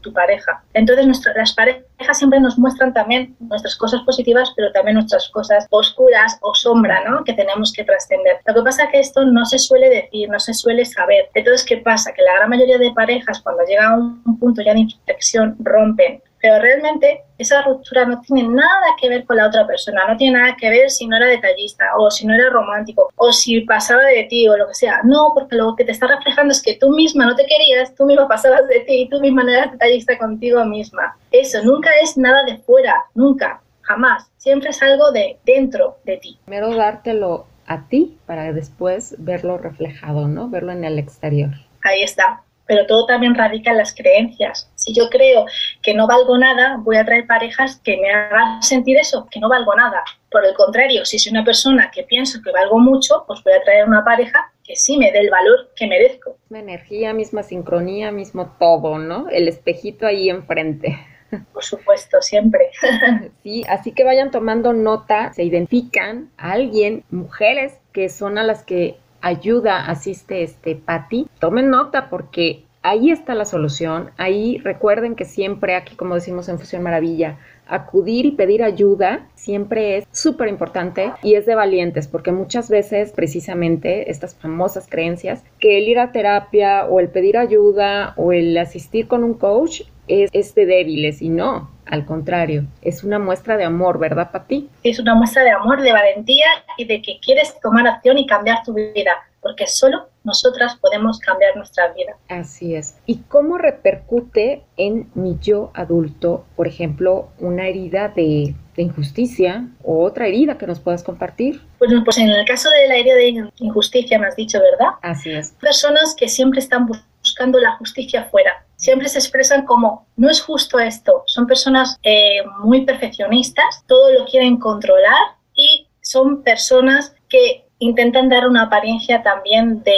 tu, 0.00 0.12
pareja. 0.12 0.62
Entonces, 0.74 1.06
las 1.34 1.54
parejas 1.54 2.18
siempre 2.18 2.38
nos 2.38 2.58
muestran 2.58 2.92
también 2.92 3.34
nuestras 3.40 3.74
cosas 3.76 4.02
positivas, 4.02 4.52
pero 4.54 4.70
también 4.72 4.94
nuestras 4.94 5.28
cosas 5.30 5.66
oscuras 5.70 6.38
o 6.40 6.54
sombra, 6.54 7.02
¿no? 7.08 7.24
Que 7.24 7.32
tenemos 7.32 7.72
que 7.72 7.84
trascender. 7.84 8.36
Lo 8.46 8.54
que 8.54 8.62
pasa 8.62 8.84
es 8.84 8.90
que 8.90 9.00
esto 9.00 9.24
no 9.24 9.44
se 9.44 9.58
suele 9.58 9.88
decir, 9.88 10.28
no 10.28 10.38
se 10.38 10.54
suele 10.54 10.84
saber. 10.84 11.30
Entonces, 11.34 11.66
¿qué 11.66 11.78
pasa? 11.78 12.12
Que 12.12 12.22
la 12.22 12.34
gran 12.34 12.50
mayoría 12.50 12.78
de 12.78 12.92
parejas, 12.92 13.40
cuando 13.40 13.64
llega 13.64 13.88
a 13.88 13.96
un 13.96 14.38
punto 14.38 14.62
ya 14.62 14.74
de 14.74 14.80
inflexión, 14.80 15.56
rompen 15.60 16.22
pero 16.44 16.60
realmente 16.60 17.22
esa 17.38 17.62
ruptura 17.62 18.04
no 18.04 18.20
tiene 18.20 18.46
nada 18.46 18.86
que 19.00 19.08
ver 19.08 19.24
con 19.24 19.38
la 19.38 19.46
otra 19.46 19.66
persona, 19.66 20.06
no 20.06 20.14
tiene 20.18 20.38
nada 20.38 20.54
que 20.60 20.68
ver 20.68 20.90
si 20.90 21.06
no 21.06 21.16
era 21.16 21.26
detallista 21.26 21.86
o 21.96 22.10
si 22.10 22.26
no 22.26 22.34
era 22.34 22.50
romántico 22.50 23.08
o 23.16 23.32
si 23.32 23.62
pasaba 23.62 24.02
de 24.02 24.24
ti 24.24 24.46
o 24.46 24.54
lo 24.54 24.68
que 24.68 24.74
sea. 24.74 25.00
No, 25.04 25.30
porque 25.32 25.56
lo 25.56 25.74
que 25.74 25.86
te 25.86 25.92
está 25.92 26.06
reflejando 26.06 26.52
es 26.52 26.62
que 26.62 26.76
tú 26.78 26.90
misma 26.90 27.24
no 27.24 27.34
te 27.34 27.46
querías, 27.46 27.94
tú 27.94 28.04
misma 28.04 28.28
pasabas 28.28 28.68
de 28.68 28.80
ti 28.80 29.04
y 29.04 29.08
tú 29.08 29.20
misma 29.20 29.42
no 29.42 29.52
eras 29.52 29.72
detallista 29.72 30.18
contigo 30.18 30.62
misma. 30.66 31.16
Eso 31.30 31.64
nunca 31.64 31.88
es 32.02 32.18
nada 32.18 32.42
de 32.44 32.58
fuera, 32.58 33.06
nunca, 33.14 33.62
jamás. 33.80 34.30
Siempre 34.36 34.68
es 34.68 34.82
algo 34.82 35.12
de 35.12 35.38
dentro 35.46 35.96
de 36.04 36.18
ti. 36.18 36.38
Primero 36.44 36.74
dártelo 36.74 37.46
a 37.64 37.88
ti 37.88 38.18
para 38.26 38.52
después 38.52 39.14
verlo 39.16 39.56
reflejado, 39.56 40.28
¿no? 40.28 40.50
Verlo 40.50 40.72
en 40.72 40.84
el 40.84 40.98
exterior. 40.98 41.52
Ahí 41.82 42.02
está 42.02 42.42
pero 42.66 42.86
todo 42.86 43.06
también 43.06 43.34
radica 43.34 43.70
en 43.70 43.78
las 43.78 43.94
creencias. 43.94 44.70
Si 44.74 44.94
yo 44.94 45.08
creo 45.10 45.46
que 45.82 45.94
no 45.94 46.06
valgo 46.06 46.38
nada, 46.38 46.76
voy 46.80 46.96
a 46.96 47.04
traer 47.04 47.26
parejas 47.26 47.80
que 47.84 47.96
me 47.96 48.10
hagan 48.10 48.62
sentir 48.62 48.96
eso, 48.96 49.26
que 49.30 49.40
no 49.40 49.48
valgo 49.48 49.74
nada. 49.74 50.02
Por 50.30 50.44
el 50.44 50.54
contrario, 50.54 51.04
si 51.04 51.18
soy 51.18 51.32
una 51.32 51.44
persona 51.44 51.90
que 51.94 52.02
pienso 52.04 52.40
que 52.42 52.50
valgo 52.50 52.78
mucho, 52.78 53.24
pues 53.26 53.42
voy 53.44 53.52
a 53.52 53.62
traer 53.62 53.86
una 53.86 54.04
pareja 54.04 54.52
que 54.64 54.76
sí 54.76 54.96
me 54.96 55.12
dé 55.12 55.20
el 55.20 55.30
valor 55.30 55.70
que 55.76 55.86
merezco. 55.86 56.38
Misma 56.48 56.58
energía, 56.58 57.12
misma 57.12 57.42
sincronía, 57.42 58.10
mismo 58.10 58.54
todo, 58.58 58.98
¿no? 58.98 59.28
El 59.28 59.48
espejito 59.48 60.06
ahí 60.06 60.30
enfrente. 60.30 60.98
Por 61.52 61.62
supuesto, 61.62 62.20
siempre. 62.20 62.70
Sí, 63.42 63.62
así 63.68 63.92
que 63.92 64.04
vayan 64.04 64.30
tomando 64.30 64.72
nota, 64.72 65.32
se 65.34 65.44
identifican 65.44 66.30
a 66.38 66.52
alguien, 66.52 67.04
mujeres 67.10 67.78
que 67.92 68.08
son 68.08 68.38
a 68.38 68.42
las 68.42 68.64
que 68.64 68.96
ayuda, 69.24 69.86
asiste 69.86 70.42
este 70.42 70.76
Patti, 70.76 71.26
tomen 71.38 71.70
nota 71.70 72.08
porque 72.10 72.64
ahí 72.82 73.10
está 73.10 73.34
la 73.34 73.46
solución. 73.46 74.10
Ahí 74.18 74.58
recuerden 74.58 75.16
que 75.16 75.24
siempre 75.24 75.74
aquí, 75.74 75.96
como 75.96 76.14
decimos 76.14 76.48
en 76.48 76.58
Fusión 76.58 76.82
Maravilla, 76.82 77.38
acudir 77.66 78.26
y 78.26 78.32
pedir 78.32 78.62
ayuda 78.62 79.26
siempre 79.34 79.96
es 79.96 80.04
súper 80.12 80.48
importante 80.48 81.12
y 81.22 81.34
es 81.34 81.46
de 81.46 81.54
valientes 81.54 82.08
porque 82.08 82.30
muchas 82.30 82.68
veces 82.68 83.12
precisamente 83.12 84.10
estas 84.10 84.34
famosas 84.34 84.86
creencias 84.86 85.42
que 85.58 85.78
el 85.78 85.88
ir 85.88 85.98
a 85.98 86.12
terapia 86.12 86.84
o 86.84 87.00
el 87.00 87.08
pedir 87.08 87.38
ayuda 87.38 88.12
o 88.16 88.32
el 88.32 88.56
asistir 88.58 89.08
con 89.08 89.24
un 89.24 89.32
coach 89.32 89.82
es, 90.08 90.30
es 90.32 90.54
de 90.54 90.66
débiles 90.66 91.22
y 91.22 91.28
no, 91.28 91.70
al 91.86 92.06
contrario, 92.06 92.66
es 92.82 93.04
una 93.04 93.18
muestra 93.18 93.56
de 93.56 93.64
amor, 93.64 93.98
¿verdad, 93.98 94.30
Pati? 94.30 94.68
Es 94.82 94.98
una 94.98 95.14
muestra 95.14 95.44
de 95.44 95.50
amor, 95.50 95.82
de 95.82 95.92
valentía 95.92 96.46
y 96.78 96.86
de 96.86 97.02
que 97.02 97.18
quieres 97.20 97.58
tomar 97.60 97.86
acción 97.86 98.18
y 98.18 98.26
cambiar 98.26 98.64
tu 98.64 98.72
vida, 98.72 99.12
porque 99.40 99.66
solo 99.66 100.08
nosotras 100.24 100.76
podemos 100.76 101.18
cambiar 101.18 101.54
nuestra 101.56 101.92
vida. 101.92 102.16
Así 102.28 102.74
es. 102.74 102.96
¿Y 103.04 103.18
cómo 103.28 103.58
repercute 103.58 104.62
en 104.76 105.10
mi 105.14 105.38
yo 105.40 105.70
adulto, 105.74 106.46
por 106.56 106.66
ejemplo, 106.66 107.28
una 107.38 107.68
herida 107.68 108.08
de, 108.08 108.54
injusticia 108.76 109.68
o 109.84 110.02
otra 110.02 110.26
herida 110.26 110.58
que 110.58 110.66
nos 110.66 110.80
puedas 110.80 111.04
compartir? 111.04 111.60
Pues, 111.78 111.92
pues 112.04 112.18
en 112.18 112.28
el 112.28 112.44
caso 112.46 112.70
de 112.70 112.88
la 112.88 112.96
herida 112.96 113.14
de 113.14 113.50
injusticia 113.58 114.18
me 114.18 114.26
has 114.26 114.36
dicho, 114.36 114.58
¿verdad? 114.58 114.94
Así 115.02 115.30
es. 115.30 115.52
Personas 115.60 116.16
que 116.18 116.28
siempre 116.28 116.60
están 116.60 116.86
buscando 117.20 117.60
la 117.60 117.76
justicia 117.76 118.24
fuera 118.24 118.63
siempre 118.84 119.08
se 119.08 119.18
expresan 119.18 119.64
como 119.64 120.06
no 120.16 120.28
es 120.28 120.42
justo 120.42 120.78
esto. 120.78 121.22
Son 121.26 121.46
personas 121.46 121.98
eh, 122.02 122.42
muy 122.58 122.84
perfeccionistas, 122.84 123.82
todo 123.86 124.12
lo 124.12 124.26
quieren 124.26 124.58
controlar 124.58 125.36
y 125.54 125.88
son 126.02 126.42
personas 126.42 127.16
que 127.30 127.64
intentan 127.78 128.28
dar 128.28 128.46
una 128.46 128.64
apariencia 128.64 129.22
también 129.22 129.82
de, 129.84 129.96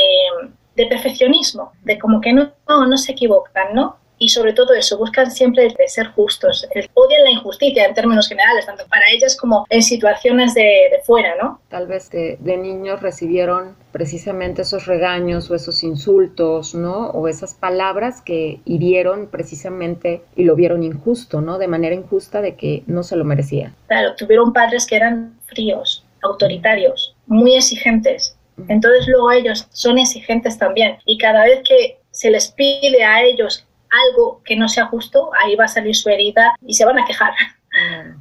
de 0.77 0.87
perfeccionismo, 0.87 1.73
de 1.83 1.99
como 1.99 2.21
que 2.21 2.33
no, 2.33 2.53
no, 2.69 2.87
no 2.87 2.97
se 2.97 3.13
equivocan, 3.13 3.75
¿no? 3.75 3.97
Y 4.19 4.31
sobre 4.31 4.53
todo 4.53 4.73
eso, 4.75 4.99
buscan 4.99 5.31
siempre 5.31 5.65
de 5.65 5.89
ser 5.89 6.09
justos, 6.09 6.67
odian 6.95 7.25
la 7.25 7.31
injusticia 7.31 7.85
en 7.85 7.95
términos 7.95 8.29
generales, 8.29 8.67
tanto 8.67 8.87
para 8.89 9.11
ellas 9.11 9.37
como 9.37 9.67
en 9.69 9.83
situaciones 9.83 10.55
de, 10.55 10.63
de 10.63 11.01
fuera, 11.05 11.35
¿no? 11.41 11.61
Tal 11.69 11.87
vez 11.87 12.11
de, 12.11 12.37
de, 12.41 12.57
niños 12.57 13.03
recibieron 13.03 13.77
precisamente 13.93 14.63
esos 14.63 14.87
regaños 14.87 15.51
o 15.51 15.55
esos 15.55 15.83
insultos, 15.83 16.75
¿no? 16.75 17.11
O 17.11 17.29
esas 17.29 17.55
palabras 17.55 18.23
que 18.23 18.61
hirieron 18.65 19.29
precisamente 19.29 20.23
y 20.35 20.45
lo 20.45 20.57
vieron 20.57 20.83
injusto, 20.83 21.41
¿no? 21.41 21.59
De 21.59 21.69
manera 21.69 21.95
injusta 21.95 22.41
de 22.41 22.57
que 22.57 22.83
no 22.87 23.03
se 23.03 23.17
lo 23.17 23.25
merecía. 23.25 23.75
Claro, 23.89 24.15
tuvieron 24.17 24.53
padres 24.53 24.87
que 24.87 24.97
eran 24.97 25.39
fríos, 25.47 26.05
autoritarios, 26.23 27.15
muy 27.27 27.57
exigentes. 27.57 28.37
Entonces 28.69 29.07
luego 29.07 29.31
ellos 29.33 29.69
son 29.71 29.99
exigentes 29.99 30.57
también 30.57 30.97
y 31.05 31.19
cada 31.19 31.45
vez 31.45 31.61
que 31.69 31.99
se 32.11 32.31
les 32.31 32.51
pide 32.53 33.05
a 33.05 33.23
ellos 33.23 33.66
algo 33.91 34.43
que 34.45 34.57
no 34.57 34.69
sea 34.69 34.87
justo, 34.87 35.31
ahí 35.43 35.57
va 35.57 35.65
a 35.65 35.69
salir 35.69 35.95
su 35.95 36.09
herida 36.09 36.55
y 36.67 36.75
se 36.75 36.85
van 36.85 36.99
a 36.99 37.05
quejar. 37.05 37.33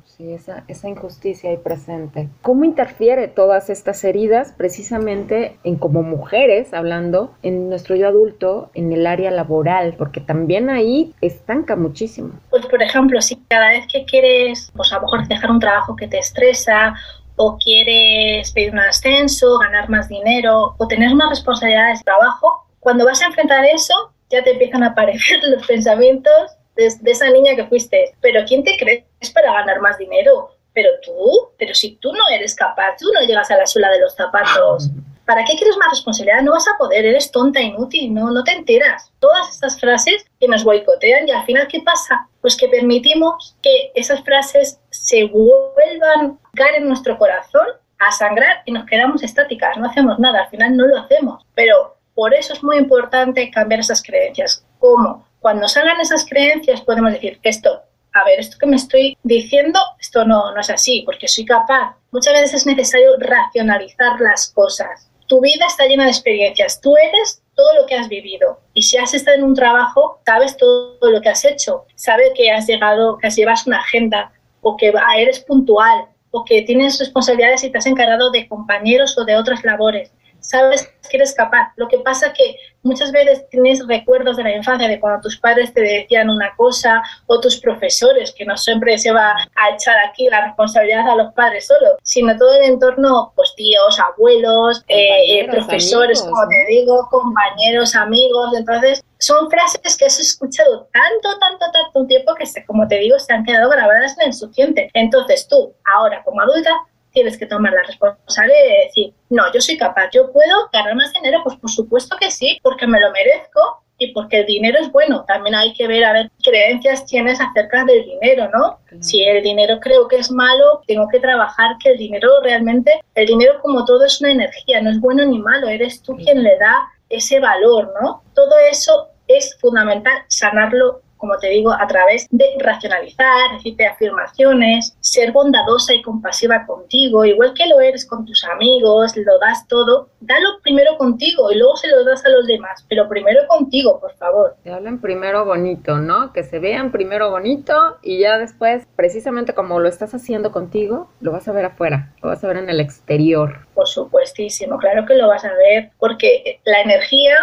Sí, 0.03 0.34
esa, 0.34 0.63
esa 0.67 0.89
injusticia 0.89 1.50
ahí 1.50 1.57
presente. 1.57 2.29
¿Cómo 2.41 2.65
interfiere 2.65 3.27
todas 3.27 3.69
estas 3.69 4.03
heridas 4.03 4.53
precisamente 4.57 5.57
en 5.63 5.77
como 5.77 6.03
mujeres, 6.03 6.74
hablando, 6.74 7.34
en 7.41 7.69
nuestro 7.69 7.95
yo 7.95 8.07
adulto, 8.07 8.69
en 8.74 8.91
el 8.91 9.07
área 9.07 9.31
laboral? 9.31 9.95
Porque 9.98 10.19
también 10.19 10.69
ahí 10.69 11.13
estanca 11.22 11.75
muchísimo. 11.75 12.31
Pues 12.50 12.65
por 12.65 12.81
ejemplo, 12.81 13.22
si 13.22 13.38
cada 13.48 13.69
vez 13.69 13.86
que 13.91 14.05
quieres, 14.05 14.72
pues 14.75 14.91
a 14.91 14.98
lo 14.98 15.03
mejor 15.03 15.27
dejar 15.27 15.51
un 15.51 15.60
trabajo 15.60 15.95
que 15.95 16.07
te 16.07 16.19
estresa 16.19 16.95
o 17.38 17.57
quieres 17.57 18.51
pedir 18.51 18.72
un 18.72 18.79
ascenso, 18.79 19.57
ganar 19.60 19.89
más 19.89 20.07
dinero 20.07 20.75
o 20.77 20.88
tener 20.88 21.13
más 21.15 21.29
responsabilidades 21.29 22.00
de 22.00 22.05
trabajo, 22.05 22.65
cuando 22.79 23.05
vas 23.05 23.22
a 23.22 23.27
enfrentar 23.27 23.65
eso, 23.65 24.13
ya 24.29 24.44
te 24.44 24.51
empiezan 24.51 24.84
a 24.84 24.88
aparecer 24.88 25.39
los 25.44 25.65
pensamientos 25.65 26.51
de, 26.75 27.12
esa 27.12 27.29
niña 27.29 27.55
que 27.55 27.65
fuiste. 27.65 28.15
Pero 28.22 28.44
¿quién 28.46 28.63
te 28.63 28.77
crees 28.77 29.03
para 29.34 29.53
ganar 29.53 29.79
más 29.82 29.98
dinero? 29.98 30.51
Pero 30.74 30.89
tú, 31.03 31.50
pero 31.58 31.74
si 31.74 31.96
tú 31.96 32.12
no 32.12 32.27
eres 32.34 32.55
capaz, 32.55 32.98
tú 33.00 33.05
no 33.13 33.25
llegas 33.25 33.50
a 33.50 33.58
la 33.58 33.65
suela 33.65 33.89
de 33.91 34.01
los 34.01 34.13
zapatos. 34.13 34.89
¿Para 35.25 35.44
qué 35.44 35.55
quieres 35.55 35.77
más 35.77 35.89
responsabilidad? 35.89 36.41
No 36.41 36.51
vas 36.51 36.67
a 36.67 36.77
poder, 36.77 37.03
eres 37.05 37.32
tonta, 37.32 37.60
inútil, 37.60 38.13
no, 38.13 38.29
no 38.29 38.44
te 38.44 38.51
enteras. 38.51 39.12
Todas 39.20 39.50
estas 39.50 39.79
frases 39.79 40.25
que 40.39 40.48
nos 40.48 40.63
boicotean 40.63 41.27
y 41.27 41.32
al 41.32 41.46
final, 41.46 41.67
¿qué 41.67 41.82
pasa? 41.82 42.27
Pues 42.41 42.55
que 42.55 42.67
permitimos 42.67 43.55
que 43.63 43.91
esas 43.96 44.24
frases 44.24 44.79
se 44.91 45.24
vuelvan 45.25 46.38
a 46.44 46.55
caer 46.55 46.75
en 46.75 46.88
nuestro 46.88 47.17
corazón, 47.17 47.65
a 47.98 48.12
sangrar 48.12 48.62
y 48.65 48.72
nos 48.72 48.86
quedamos 48.86 49.24
estáticas, 49.24 49.77
no 49.77 49.88
hacemos 49.88 50.20
nada, 50.20 50.41
al 50.41 50.50
final 50.50 50.77
no 50.77 50.86
lo 50.86 51.00
hacemos. 51.00 51.44
Pero 51.55 51.95
por 52.15 52.34
eso 52.34 52.53
es 52.53 52.63
muy 52.63 52.77
importante 52.77 53.51
cambiar 53.51 53.81
esas 53.81 54.01
creencias. 54.01 54.65
¿Cómo? 54.79 55.27
Cuando 55.39 55.67
salgan 55.67 56.00
esas 56.00 56.25
creencias 56.25 56.81
podemos 56.81 57.12
decir, 57.12 57.39
esto, 57.43 57.81
a 58.13 58.24
ver, 58.24 58.39
esto 58.39 58.57
que 58.57 58.65
me 58.65 58.77
estoy 58.77 59.17
diciendo, 59.22 59.79
esto 60.00 60.25
no, 60.25 60.51
no 60.53 60.62
es 60.62 60.69
así, 60.69 61.03
porque 61.05 61.27
soy 61.27 61.45
capaz. 61.45 61.98
Muchas 62.12 62.34
veces 62.34 62.53
es 62.53 62.65
necesario 62.65 63.10
racionalizar 63.19 64.19
las 64.22 64.51
cosas. 64.51 65.12
Tu 65.27 65.41
vida 65.41 65.65
está 65.67 65.86
llena 65.86 66.05
de 66.05 66.12
experiencias. 66.12 66.79
Tú 66.79 66.95
eres 66.98 67.41
todo 67.55 67.67
lo 67.79 67.86
que 67.86 67.95
has 67.95 68.07
vivido. 68.07 68.60
Y 68.74 68.84
si 68.84 68.98
has 68.98 69.13
estado 69.13 69.38
en 69.38 69.43
un 69.43 69.55
trabajo, 69.55 70.22
sabes 70.25 70.55
todo 70.55 70.98
lo 71.01 71.22
que 71.22 71.29
has 71.29 71.43
hecho. 71.43 71.86
Sabes 71.95 72.31
que 72.36 72.51
has 72.51 72.67
llegado, 72.67 73.17
que 73.17 73.29
llevas 73.29 73.67
una 73.67 73.79
agenda 73.79 74.31
o 74.62 74.77
que 74.77 74.93
eres 75.17 75.39
puntual 75.39 76.05
o 76.31 76.45
que 76.45 76.62
tienes 76.62 77.00
responsabilidades 77.00 77.63
y 77.63 77.72
te 77.72 77.77
has 77.77 77.86
encargado 77.86 78.31
de 78.31 78.48
compañeros 78.48 79.17
o 79.17 79.25
de 79.25 79.36
otras 79.36 79.63
labores 79.63 80.12
sabes 80.48 80.90
que 81.10 81.18
eres 81.18 81.34
capaz. 81.34 81.72
Lo 81.75 81.88
que 81.88 82.00
pasa 82.00 82.34
que 82.34 82.58
muchas 82.84 83.12
veces 83.12 83.48
tienes 83.50 83.86
recuerdos 83.88 84.38
de 84.38 84.44
la 84.44 84.56
infancia, 84.56 84.88
de 84.88 85.00
cuando 85.00 85.22
tus 85.22 85.38
padres 85.38 85.74
te 85.74 85.82
decían 85.82 86.30
una 86.30 86.56
cosa, 86.56 87.02
o 87.28 87.40
tus 87.40 87.60
profesores, 87.60 88.34
que 88.38 88.46
no 88.46 88.56
siempre 88.58 88.98
se 88.98 89.12
va 89.12 89.32
a 89.32 89.70
echar 89.74 89.96
aquí 90.08 90.28
la 90.30 90.46
responsabilidad 90.46 91.10
a 91.10 91.16
los 91.16 91.34
padres 91.34 91.68
solo, 91.68 91.98
sino 92.04 92.38
todo 92.38 92.54
el 92.56 92.64
entorno, 92.64 93.34
pues 93.36 93.54
tíos, 93.56 94.00
abuelos, 94.00 94.84
eh, 94.88 95.40
eh, 95.40 95.48
profesores, 95.50 96.22
como 96.22 96.48
te 96.48 96.72
digo, 96.72 97.08
compañeros, 97.10 97.96
amigos. 97.96 98.56
Entonces, 98.58 99.04
son 99.20 99.50
frases 99.50 99.98
que 99.98 100.06
has 100.06 100.20
escuchado 100.20 100.88
tanto, 100.92 101.40
tanto, 101.40 101.66
tanto 101.72 102.06
tiempo 102.08 102.36
que, 102.36 102.46
como 102.66 102.88
te 102.88 103.00
digo, 103.00 103.18
se 103.20 103.34
han 103.34 103.44
quedado 103.44 103.70
grabadas 103.70 104.16
en 104.20 104.28
el 104.28 104.34
subconsciente. 104.34 104.90
Entonces, 104.94 105.48
tú, 105.48 105.74
ahora 105.96 106.24
como 106.24 106.42
adulta, 106.42 106.72
tienes 107.15 107.39
que 107.39 107.48
tomar 107.48 107.74
la 107.74 107.81
responsabilidad 107.81 108.60
de 108.60 108.86
decir, 108.86 109.13
no, 109.29 109.43
yo 109.53 109.62
soy 109.62 109.77
capaz, 109.77 110.10
yo 110.13 110.31
puedo 110.31 110.69
ganar 110.72 110.95
más 110.95 111.12
dinero, 111.13 111.39
pues 111.43 111.55
por 111.55 111.72
supuesto 111.72 112.15
que 112.19 112.29
sí, 112.29 112.60
porque 112.62 112.86
me 112.86 113.00
lo 113.00 113.12
merezco 113.12 113.81
y 113.98 114.12
porque 114.12 114.41
el 114.41 114.45
dinero 114.45 114.77
es 114.79 114.91
bueno. 114.91 115.24
También 115.25 115.55
hay 115.55 115.74
que 115.74 115.88
ver 115.88 116.03
a 116.03 116.13
ver 116.13 116.29
qué 116.43 116.51
creencias 116.51 117.05
tienes 117.05 117.39
acerca 117.39 117.86
del 117.86 118.05
dinero, 118.05 118.50
¿no? 118.53 118.79
Si 119.01 119.24
el 119.24 119.41
dinero 119.41 119.79
creo 119.79 120.07
que 120.07 120.17
es 120.17 120.29
malo, 120.29 120.81
tengo 120.86 121.07
que 121.07 121.19
trabajar 121.19 121.77
que 121.81 121.91
el 121.91 121.98
dinero 121.98 122.29
realmente, 122.43 122.91
el 123.15 123.25
dinero 123.25 123.60
como 123.62 123.86
todo 123.86 124.03
es 124.03 124.19
una 124.19 124.31
energía, 124.31 124.81
no 124.81 124.91
es 124.91 125.00
bueno 125.00 125.25
ni 125.25 125.39
malo, 125.39 125.69
eres 125.69 126.01
tú 126.01 126.15
quien 126.17 126.43
le 126.43 126.57
da 126.57 126.88
ese 127.10 127.39
valor, 127.39 127.93
¿no? 128.01 128.24
Todo 128.34 128.53
eso 128.69 129.10
es 129.27 129.57
fundamental 129.60 130.24
sanarlo 130.27 131.01
como 131.25 131.39
te 131.39 131.50
digo, 131.50 131.72
a 131.72 131.88
través 131.88 132.27
de 132.29 132.46
racionalizar, 132.60 133.53
decirte 133.53 133.88
afirmaciones, 133.88 134.96
ser 135.00 135.32
bondadosa 135.32 135.96
y 135.96 136.03
compasiva 136.03 136.67
contigo, 136.67 137.25
igual 137.25 137.55
que 137.55 137.65
lo 137.65 137.79
eres 137.79 138.05
con 138.05 138.25
tus 138.25 138.44
amigos, 138.44 139.17
lo 139.17 139.39
das 139.39 139.67
todo, 139.67 140.10
dalo 140.20 140.50
primero 140.62 140.96
contigo 141.00 141.51
y 141.51 141.58
luego 141.58 141.75
se 141.77 141.88
lo 141.88 142.03
das 142.05 142.24
a 142.27 142.29
los 142.29 142.46
demás, 142.46 142.86
pero 142.88 143.10
primero 143.10 143.39
contigo, 143.48 144.00
por 144.00 144.13
favor. 144.17 144.55
Te 144.63 144.72
hablan 144.72 145.01
primero 145.01 145.46
bonito, 145.46 145.98
¿no? 145.98 146.32
Que 146.32 146.44
se 146.44 146.60
vean 146.60 146.91
primero 146.91 147.32
bonito 147.32 147.98
y 148.03 148.20
ya 148.20 148.38
después, 148.38 148.86
precisamente 148.96 149.55
como 149.55 149.79
lo 149.79 149.89
estás 149.89 150.13
haciendo 150.13 150.51
contigo, 150.51 151.10
lo 151.22 151.32
vas 151.32 151.48
a 151.48 151.53
ver 151.53 151.65
afuera, 151.65 152.13
lo 152.22 152.29
vas 152.29 152.44
a 152.44 152.48
ver 152.48 152.58
en 152.58 152.70
el 152.70 152.79
exterior. 152.79 153.65
Por 153.74 153.88
supuestísimo, 153.88 154.77
claro 154.77 155.08
que 155.08 155.15
lo 155.15 155.27
vas 155.27 155.44
a 155.44 155.53
ver, 155.55 155.89
porque 155.98 156.62
la 156.65 156.82
energía 156.82 157.34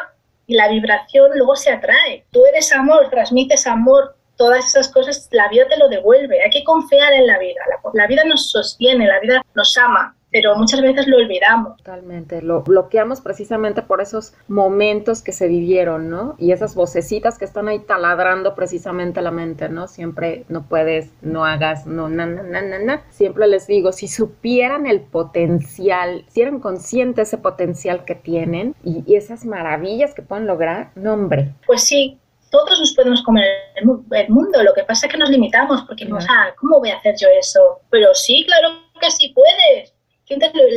y 0.46 0.54
la 0.54 0.68
vibración 0.68 1.30
luego 1.34 1.56
se 1.56 1.70
atrae. 1.70 2.24
Tú 2.30 2.44
eres 2.46 2.72
amor, 2.72 3.08
transmites 3.10 3.66
amor, 3.66 4.16
todas 4.36 4.66
esas 4.66 4.88
cosas, 4.88 5.28
la 5.32 5.48
vida 5.48 5.66
te 5.68 5.76
lo 5.76 5.88
devuelve. 5.88 6.42
Hay 6.42 6.50
que 6.50 6.64
confiar 6.64 7.12
en 7.12 7.26
la 7.26 7.38
vida. 7.38 7.60
La, 7.68 7.90
la 7.92 8.06
vida 8.06 8.24
nos 8.24 8.50
sostiene, 8.50 9.06
la 9.06 9.20
vida 9.20 9.42
nos 9.54 9.76
ama 9.76 10.16
pero 10.32 10.56
muchas 10.56 10.80
veces 10.80 11.06
lo 11.06 11.18
olvidamos. 11.18 11.76
Totalmente, 11.78 12.42
lo 12.42 12.62
bloqueamos 12.62 13.20
precisamente 13.20 13.82
por 13.82 14.00
esos 14.00 14.34
momentos 14.48 15.22
que 15.22 15.32
se 15.32 15.46
vivieron, 15.46 16.08
¿no? 16.08 16.34
Y 16.38 16.52
esas 16.52 16.74
vocecitas 16.74 17.38
que 17.38 17.44
están 17.44 17.68
ahí 17.68 17.80
taladrando 17.80 18.54
precisamente 18.54 19.20
la 19.20 19.30
mente, 19.30 19.68
¿no? 19.68 19.88
Siempre 19.88 20.44
no 20.48 20.62
puedes, 20.62 21.12
no 21.20 21.44
hagas, 21.44 21.86
no, 21.86 22.08
na, 22.08 22.26
na, 22.26 22.42
na, 22.42 22.62
na, 22.62 22.78
na. 22.78 23.02
Siempre 23.10 23.46
les 23.46 23.66
digo, 23.66 23.92
si 23.92 24.08
supieran 24.08 24.86
el 24.86 25.00
potencial, 25.00 26.24
si 26.28 26.42
eran 26.42 26.60
conscientes 26.60 27.28
ese 27.28 27.38
potencial 27.38 28.04
que 28.04 28.14
tienen 28.14 28.74
y, 28.84 29.02
esas 29.12 29.44
maravillas 29.44 30.14
que 30.14 30.22
pueden 30.22 30.46
lograr, 30.46 30.90
no, 30.94 31.12
hombre. 31.12 31.52
Pues 31.66 31.82
sí, 31.84 32.18
todos 32.50 32.78
nos 32.78 32.94
podemos 32.94 33.22
comer 33.22 33.44
el, 33.76 34.28
mundo, 34.30 34.62
lo 34.62 34.72
que 34.72 34.84
pasa 34.84 35.06
es 35.06 35.12
que 35.12 35.18
nos 35.18 35.28
limitamos 35.28 35.82
porque 35.82 36.06
no, 36.06 36.16
ah, 36.16 36.54
¿cómo 36.58 36.80
voy 36.80 36.90
a 36.90 36.96
hacer 36.96 37.14
yo 37.20 37.28
eso? 37.38 37.80
Pero 37.90 38.14
sí, 38.14 38.44
claro 38.46 38.70
que 38.98 39.10
sí 39.10 39.34
puedes 39.34 39.92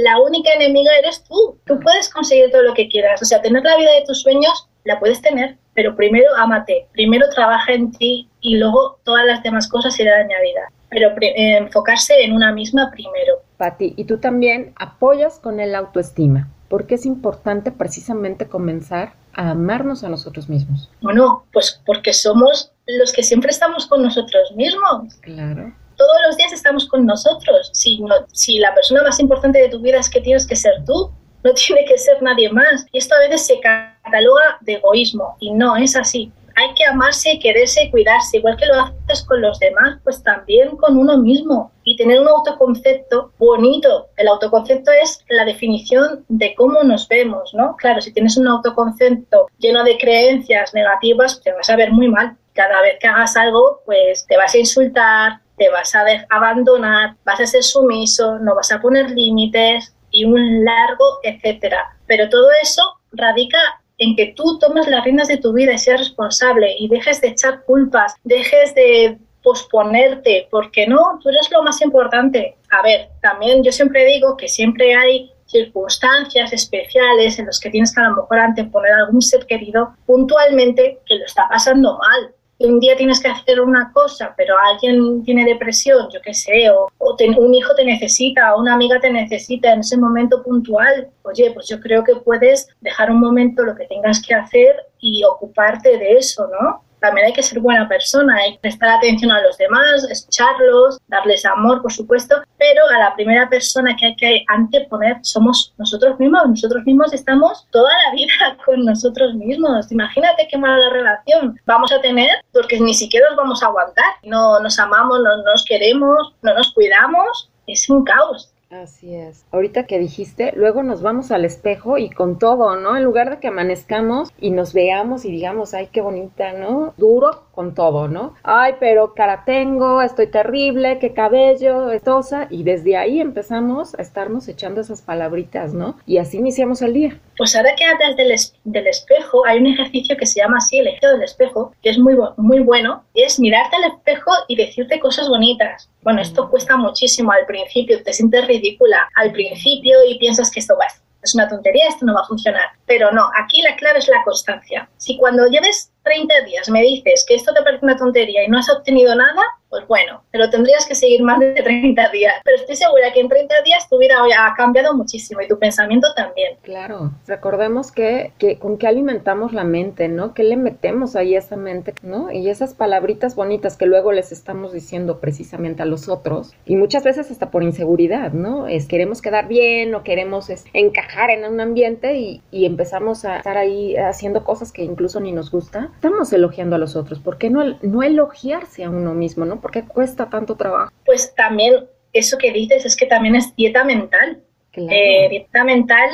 la 0.04 0.20
única 0.20 0.54
enemiga 0.54 0.92
eres 1.00 1.24
tú. 1.24 1.58
Tú 1.66 1.80
puedes 1.80 2.10
conseguir 2.10 2.52
todo 2.52 2.64
lo 2.64 2.74
que 2.74 2.88
quieras. 2.88 3.22
O 3.22 3.26
sea, 3.26 3.42
tener 3.42 3.64
la 3.64 3.78
vida 3.78 3.92
de 3.92 4.06
tus 4.06 4.22
sueños 4.22 4.68
la 4.84 5.00
puedes 5.00 5.22
tener, 5.22 5.58
pero 5.74 5.96
primero 5.96 6.28
ámate, 6.38 6.88
primero 6.94 7.26
trabaja 7.34 7.74
en 7.74 7.92
ti 7.92 8.30
y 8.40 8.58
luego 8.58 9.00
todas 9.04 9.26
las 9.26 9.44
demás 9.44 9.68
cosas 9.68 10.00
irán 10.00 10.26
añadidas. 10.26 10.72
Pero 10.90 11.10
eh, 11.20 11.58
enfocarse 11.58 12.14
en 12.24 12.34
una 12.34 12.54
misma 12.54 12.92
primero. 12.92 13.42
Pati, 13.58 13.94
y 13.98 14.06
tú 14.06 14.20
también 14.20 14.74
apoyas 14.78 15.40
con 15.40 15.60
el 15.60 15.76
autoestima. 15.76 16.50
¿Por 16.70 16.88
qué 16.88 16.96
es 16.96 17.06
importante 17.06 17.72
precisamente 17.72 18.48
comenzar 18.48 19.14
a 19.34 19.52
amarnos 19.52 20.04
a 20.04 20.10
nosotros 20.10 20.50
mismos? 20.50 20.90
Bueno, 21.02 21.46
pues 21.52 21.82
porque 21.86 22.14
somos 22.14 22.72
los 22.88 23.12
que 23.12 23.24
siempre 23.24 23.52
estamos 23.52 23.88
con 23.88 24.04
nosotros 24.04 24.54
mismos. 24.56 25.16
Claro 25.22 25.74
todos 25.96 26.18
los 26.28 26.38
días 26.38 26.54
estamos 26.54 26.88
con 26.88 27.06
nosotros. 27.06 27.70
Si, 27.74 28.58
la 28.60 28.74
persona 28.74 29.04
más 29.04 29.20
importante 29.20 29.60
de 29.60 29.70
tu 29.70 29.80
vida 29.80 30.00
es 30.00 30.10
que 30.10 30.22
tienes 30.22 30.46
que 30.46 30.56
ser 30.56 30.74
tú, 30.86 31.12
no 31.44 31.54
tiene 31.68 31.86
que 31.86 31.98
ser 31.98 32.22
nadie 32.22 32.50
más. 32.50 32.86
Y 32.92 32.98
esto 32.98 33.16
a 33.16 33.20
veces 33.20 33.46
se 33.46 33.60
cataloga 33.60 34.58
de 34.62 34.74
egoísmo 34.74 35.36
y 35.40 35.52
no 35.52 35.76
es 35.76 35.96
así. 35.96 36.32
Hay 36.58 36.74
que 36.74 36.86
amarse, 36.86 37.38
quererse 37.40 37.84
y 37.84 37.92
cuidarse, 37.92 38.38
igual 38.38 38.56
que 38.56 38.66
lo 38.66 38.76
haces 38.76 39.24
con 39.26 39.42
los 39.42 39.60
demás, 39.60 40.00
pues 40.06 40.24
también 40.24 40.78
con 40.78 40.98
uno 40.98 41.18
mismo 41.18 41.74
y 41.84 41.98
tener 41.98 42.22
un 42.22 42.30
autoconcepto 42.30 43.34
bonito. 43.38 44.08
El 44.16 44.30
autoconcepto 44.30 44.90
es 44.92 45.26
la 45.28 45.44
definición 45.44 46.24
de 46.30 46.56
cómo 46.56 46.82
nos 46.84 47.10
vemos, 47.10 47.54
¿no? 47.54 47.76
Claro, 47.76 48.00
si 48.00 48.14
tienes 48.14 48.38
un 48.38 48.48
autoconcepto 48.48 49.48
lleno 49.60 49.84
de 49.84 49.98
creencias 49.98 50.74
negativas, 50.74 51.42
te 51.42 51.52
vas 51.52 51.70
a 51.70 51.76
ver 51.76 51.92
muy 51.92 52.08
mal. 52.08 52.38
Cada 52.54 52.82
vez 52.82 53.00
que 53.02 53.08
hagas 53.08 53.36
algo, 53.36 53.82
pues 53.86 54.26
te 54.26 54.38
vas 54.38 54.56
a 54.56 54.58
insultar, 54.58 55.42
te 55.58 55.70
vas 55.70 55.96
a 55.96 56.04
abandonar, 56.30 57.16
vas 57.26 57.40
a 57.40 57.46
ser 57.46 57.64
sumiso, 57.64 58.40
no 58.40 58.56
vas 58.56 58.72
a 58.72 58.82
poner 58.82 59.10
límites 59.12 59.96
y 60.12 60.26
un 60.26 60.64
largo 60.64 61.20
etcétera. 61.24 61.98
Pero 62.08 62.30
todo 62.30 62.48
eso 62.62 62.82
radica 63.12 63.58
en 63.98 64.16
que 64.16 64.34
tú 64.36 64.60
tomes 64.60 64.88
las 64.88 65.04
riendas 65.04 65.28
de 65.28 65.38
tu 65.38 65.54
vida 65.54 65.74
y 65.74 65.78
seas 65.78 66.00
responsable 66.00 66.76
y 66.78 66.88
dejes 66.90 67.22
de 67.22 67.30
echar 67.30 67.64
culpas, 67.64 68.14
dejes 68.24 68.76
de 68.76 69.18
posponerte, 69.42 70.48
porque 70.50 70.88
no, 70.88 71.20
tú 71.22 71.30
eres 71.30 71.50
lo 71.52 71.64
más 71.64 71.82
importante. 71.82 72.58
A 72.72 72.82
ver, 72.82 73.10
también 73.22 73.64
yo 73.64 73.72
siempre 73.72 74.06
digo 74.06 74.36
que 74.36 74.50
siempre 74.50 74.96
hay 74.96 75.32
circunstancias 75.46 76.52
especiales 76.52 77.38
en 77.38 77.46
las 77.46 77.60
que 77.60 77.70
tienes 77.70 77.94
que 77.94 78.02
a 78.02 78.10
lo 78.10 78.16
mejor 78.16 78.40
anteponer 78.40 78.92
a 78.92 79.06
algún 79.06 79.22
ser 79.22 79.46
querido 79.46 79.94
puntualmente 80.06 81.00
que 81.06 81.16
lo 81.16 81.26
está 81.26 81.48
pasando 81.48 81.98
mal 81.98 82.34
un 82.60 82.80
día 82.80 82.96
tienes 82.96 83.20
que 83.20 83.28
hacer 83.28 83.60
una 83.60 83.92
cosa, 83.92 84.34
pero 84.38 84.56
alguien 84.58 85.24
tiene 85.24 85.46
depresión, 85.46 86.08
yo 86.12 86.22
qué 86.22 86.34
sé, 86.34 86.70
o, 86.70 86.90
un 87.00 87.54
hijo 87.54 87.76
te 87.76 87.84
necesita, 87.84 88.56
o 88.56 88.62
una 88.62 88.74
amiga 88.74 89.00
te 89.00 89.12
necesita 89.12 89.74
en 89.74 89.82
ese 89.82 89.98
momento 89.98 90.42
puntual, 90.44 91.10
oye, 91.24 91.52
pues 91.52 91.68
yo 91.68 91.80
creo 91.80 92.04
que 92.04 92.16
puedes 92.16 92.68
dejar 92.82 93.12
un 93.12 93.20
momento 93.20 93.64
lo 93.64 93.76
que 93.76 93.86
tengas 93.88 94.22
que 94.22 94.34
hacer 94.34 94.76
y 95.00 95.24
ocuparte 95.24 95.98
de 95.98 96.14
eso, 96.14 96.48
¿no? 96.48 96.82
También 97.06 97.28
hay 97.28 97.34
que 97.34 97.44
ser 97.44 97.60
buena 97.60 97.88
persona, 97.88 98.36
hay 98.36 98.54
que 98.54 98.60
prestar 98.60 98.90
atención 98.90 99.32
a 99.32 99.42
los 99.42 99.58
demás, 99.58 100.04
escucharlos, 100.10 101.00
darles 101.08 101.46
amor, 101.46 101.82
por 101.82 101.94
supuesto, 101.94 102.36
pero 102.58 102.82
a 102.96 103.00
la 103.00 103.16
primera 103.16 103.48
persona 103.48 103.96
que 103.96 104.08
hay 104.08 104.16
que 104.16 104.46
anteponer 104.48 105.18
somos 105.22 105.74
nosotros 105.78 106.20
mismos. 106.20 106.48
Nosotros 106.48 106.84
mismos 106.86 107.14
estamos 107.14 107.68
toda 107.72 107.92
la 108.06 108.16
vida 108.16 108.58
con 108.66 108.84
nosotros 108.84 109.36
mismos. 109.36 109.92
Imagínate 109.92 110.48
qué 110.50 110.58
mala 110.58 110.90
relación 110.90 111.60
vamos 111.66 111.92
a 111.92 112.02
tener 112.02 112.30
porque 112.52 112.80
ni 112.80 112.94
siquiera 112.94 113.28
nos 113.30 113.38
vamos 113.38 113.62
a 113.62 113.68
aguantar. 113.68 114.06
No 114.24 114.60
nos 114.60 114.80
amamos, 114.80 115.20
no 115.24 115.44
nos 115.44 115.64
queremos, 115.66 116.34
no 116.42 116.54
nos 116.56 116.72
cuidamos. 116.74 117.50
Es 117.68 117.90
un 117.90 118.04
caos. 118.04 118.55
Así 118.82 119.16
es. 119.16 119.46
Ahorita 119.52 119.86
que 119.86 120.00
dijiste, 120.00 120.52
luego 120.56 120.84
nos 120.84 121.02
vamos 121.02 121.32
al 121.32 121.46
espejo 121.46 121.98
y 121.98 122.10
con 122.10 122.38
todo, 122.40 122.76
¿no? 122.76 122.98
En 122.98 123.04
lugar 123.04 123.30
de 123.30 123.40
que 123.40 123.48
amanezcamos 123.48 124.32
y 124.40 124.52
nos 124.52 124.74
veamos 124.74 125.24
y 125.26 125.32
digamos, 125.32 125.74
ay, 125.74 125.90
qué 125.92 126.02
bonita, 126.02 126.52
¿no? 126.54 126.94
Duro 126.98 127.46
con 127.52 127.74
todo, 127.74 128.08
¿no? 128.08 128.34
Ay, 128.44 128.74
pero 128.80 129.14
cara 129.14 129.44
tengo, 129.46 130.02
estoy 130.02 130.28
terrible, 130.28 131.00
qué 131.00 131.14
cabello, 131.14 131.92
estosa. 131.92 132.48
Y 132.50 132.64
desde 132.64 132.98
ahí 132.98 133.22
empezamos 133.22 133.98
a 133.98 134.02
estarnos 134.02 134.48
echando 134.48 134.82
esas 134.82 135.02
palabritas, 135.02 135.74
¿no? 135.74 135.98
Y 136.06 136.18
así 136.18 136.38
iniciamos 136.38 136.82
el 136.82 136.94
día. 136.94 137.20
Pues 137.38 137.56
ahora 137.56 137.76
que 137.78 137.86
hablas 137.86 138.16
del, 138.18 138.34
del 138.74 138.88
espejo, 138.88 139.46
hay 139.46 139.60
un 139.60 139.68
ejercicio 139.68 140.18
que 140.18 140.26
se 140.26 140.42
llama 140.42 140.58
así, 140.58 140.80
el 140.80 140.88
ejercicio 140.88 141.12
del 141.12 141.24
espejo, 141.24 141.74
que 141.82 141.90
es 141.90 141.98
muy, 141.98 142.16
muy 142.38 142.60
bueno, 142.60 143.04
es 143.14 143.40
mirarte 143.40 143.76
al 143.78 143.92
espejo 143.94 144.32
y 144.48 144.56
decirte 144.56 145.00
cosas 145.00 145.30
bonitas. 145.30 145.90
Bueno, 146.06 146.22
esto 146.22 146.52
cuesta 146.52 146.78
muchísimo 146.78 147.32
al 147.32 147.48
principio, 147.48 148.04
te 148.04 148.14
sientes 148.14 148.46
ridícula 148.46 149.10
al 149.16 149.32
principio 149.32 149.98
y 150.08 150.20
piensas 150.20 150.52
que 150.52 150.60
esto 150.60 150.78
va, 150.80 150.86
es 151.24 151.34
una 151.34 151.50
tontería, 151.50 151.88
esto 151.88 152.06
no 152.06 152.14
va 152.14 152.22
a 152.22 152.28
funcionar. 152.28 152.68
Pero 152.86 153.12
no, 153.12 153.28
aquí 153.36 153.64
la 153.64 153.76
clave 153.76 153.98
es 153.98 154.08
la 154.08 154.24
constancia. 154.24 154.88
Si 154.98 155.18
cuando 155.18 155.48
lleves 155.48 155.92
30 156.04 156.42
días 156.42 156.70
me 156.70 156.84
dices 156.84 157.26
que 157.28 157.34
esto 157.34 157.52
te 157.56 157.64
parece 157.64 157.84
una 157.84 157.98
tontería 157.98 158.44
y 158.44 158.48
no 158.48 158.60
has 158.60 158.70
obtenido 158.70 159.16
nada, 159.16 159.42
pues 159.70 159.88
bueno, 159.88 160.24
pero 160.32 160.50
tendrías 160.50 160.86
que 160.86 160.96
seguir 160.96 161.24
más 161.24 161.40
de 161.40 161.54
30 161.54 162.10
días. 162.10 162.36
Pero 162.44 162.58
estoy 162.58 162.76
segura 162.76 163.12
que 163.14 163.20
en 163.20 163.30
30 163.30 163.62
días 163.64 163.90
tu 163.90 163.98
vida 163.98 164.16
ha 164.38 164.54
cambiado 164.56 164.94
muchísimo 164.94 165.42
y 165.42 165.48
tu 165.48 165.60
pensamiento 165.60 166.08
también. 166.16 166.58
Claro, 166.62 167.12
recordemos 167.28 167.92
que, 167.92 168.32
que 168.38 168.58
con 168.58 168.78
qué 168.78 168.88
alimentamos 168.88 169.54
la 169.54 169.64
mente, 169.64 170.08
¿no? 170.08 170.34
¿Qué 170.34 170.44
le 170.44 170.58
metemos 170.58 171.16
ahí 171.16 171.36
a 171.36 171.40
esa 171.40 171.56
mente, 171.56 171.94
¿no? 172.04 172.32
Y 172.32 172.50
esas 172.50 172.74
palabritas 172.74 173.36
bonitas 173.36 173.78
que 173.78 173.86
luego 173.86 174.12
les 174.12 174.32
estamos 174.32 174.72
diciendo 174.72 175.20
precisamente 175.20 175.82
a 175.82 175.86
los 175.86 176.10
otros, 176.10 176.54
y 176.66 176.76
muchas 176.76 177.04
veces 177.04 177.32
hasta 177.32 177.52
por 177.52 177.64
inseguridad, 177.64 178.32
¿no? 178.32 178.68
Es 178.68 178.88
queremos 178.88 179.22
quedar 179.22 179.48
bien 179.48 179.94
o 179.96 180.04
queremos 180.04 180.50
encajar 180.74 181.30
en 181.30 181.46
un 181.46 181.60
ambiente 181.60 182.18
y, 182.18 182.42
y 182.52 182.66
empezamos 182.66 183.26
a 183.26 183.38
estar 183.38 183.58
ahí 183.58 183.96
haciendo 183.98 184.44
cosas 184.44 184.72
que 184.72 184.84
incluso 184.84 185.20
ni 185.20 185.32
nos 185.32 185.52
gusta. 185.52 185.92
Estamos 185.96 186.32
elogiando 186.34 186.76
a 186.76 186.80
los 186.80 186.96
otros, 186.96 187.20
¿por 187.20 187.38
qué 187.38 187.50
no, 187.50 187.78
no 187.82 188.04
elogiarse 188.04 188.84
a 188.84 188.90
uno 188.90 189.14
mismo, 189.14 189.46
¿no? 189.46 189.55
¿Por 189.60 189.72
qué 189.72 189.84
cuesta 189.84 190.30
tanto 190.30 190.56
trabajo? 190.56 190.92
Pues 191.06 191.34
también 191.36 191.88
eso 192.14 192.38
que 192.38 192.52
dices 192.52 192.86
es 192.86 192.96
que 192.96 193.06
también 193.06 193.36
es 193.36 193.56
dieta 193.56 193.84
mental. 193.84 194.42
Eh, 194.74 195.30
dieta 195.30 195.64
mental, 195.64 196.10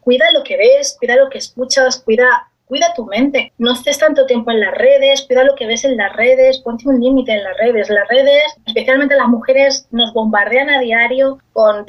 cuida 0.00 0.24
lo 0.32 0.42
que 0.42 0.56
ves, 0.56 0.96
cuida 0.98 1.16
lo 1.16 1.28
que 1.30 1.38
escuchas, 1.38 2.00
cuida, 2.00 2.48
cuida 2.64 2.92
tu 2.94 3.06
mente. 3.06 3.52
No 3.58 3.72
estés 3.72 3.98
tanto 3.98 4.26
tiempo 4.26 4.50
en 4.50 4.60
las 4.60 4.74
redes, 4.74 5.22
cuida 5.22 5.44
lo 5.44 5.54
que 5.54 5.66
ves 5.66 5.84
en 5.84 5.96
las 5.96 6.14
redes, 6.16 6.58
ponte 6.58 6.88
un 6.88 7.00
límite 7.00 7.32
en 7.32 7.44
las 7.44 7.56
redes. 7.58 7.88
Las 7.88 8.08
redes, 8.08 8.42
especialmente 8.66 9.14
las 9.16 9.28
mujeres, 9.28 9.86
nos 9.92 10.12
bombardean 10.12 10.70
a 10.70 10.80
diario 10.80 11.38
con 11.52 11.84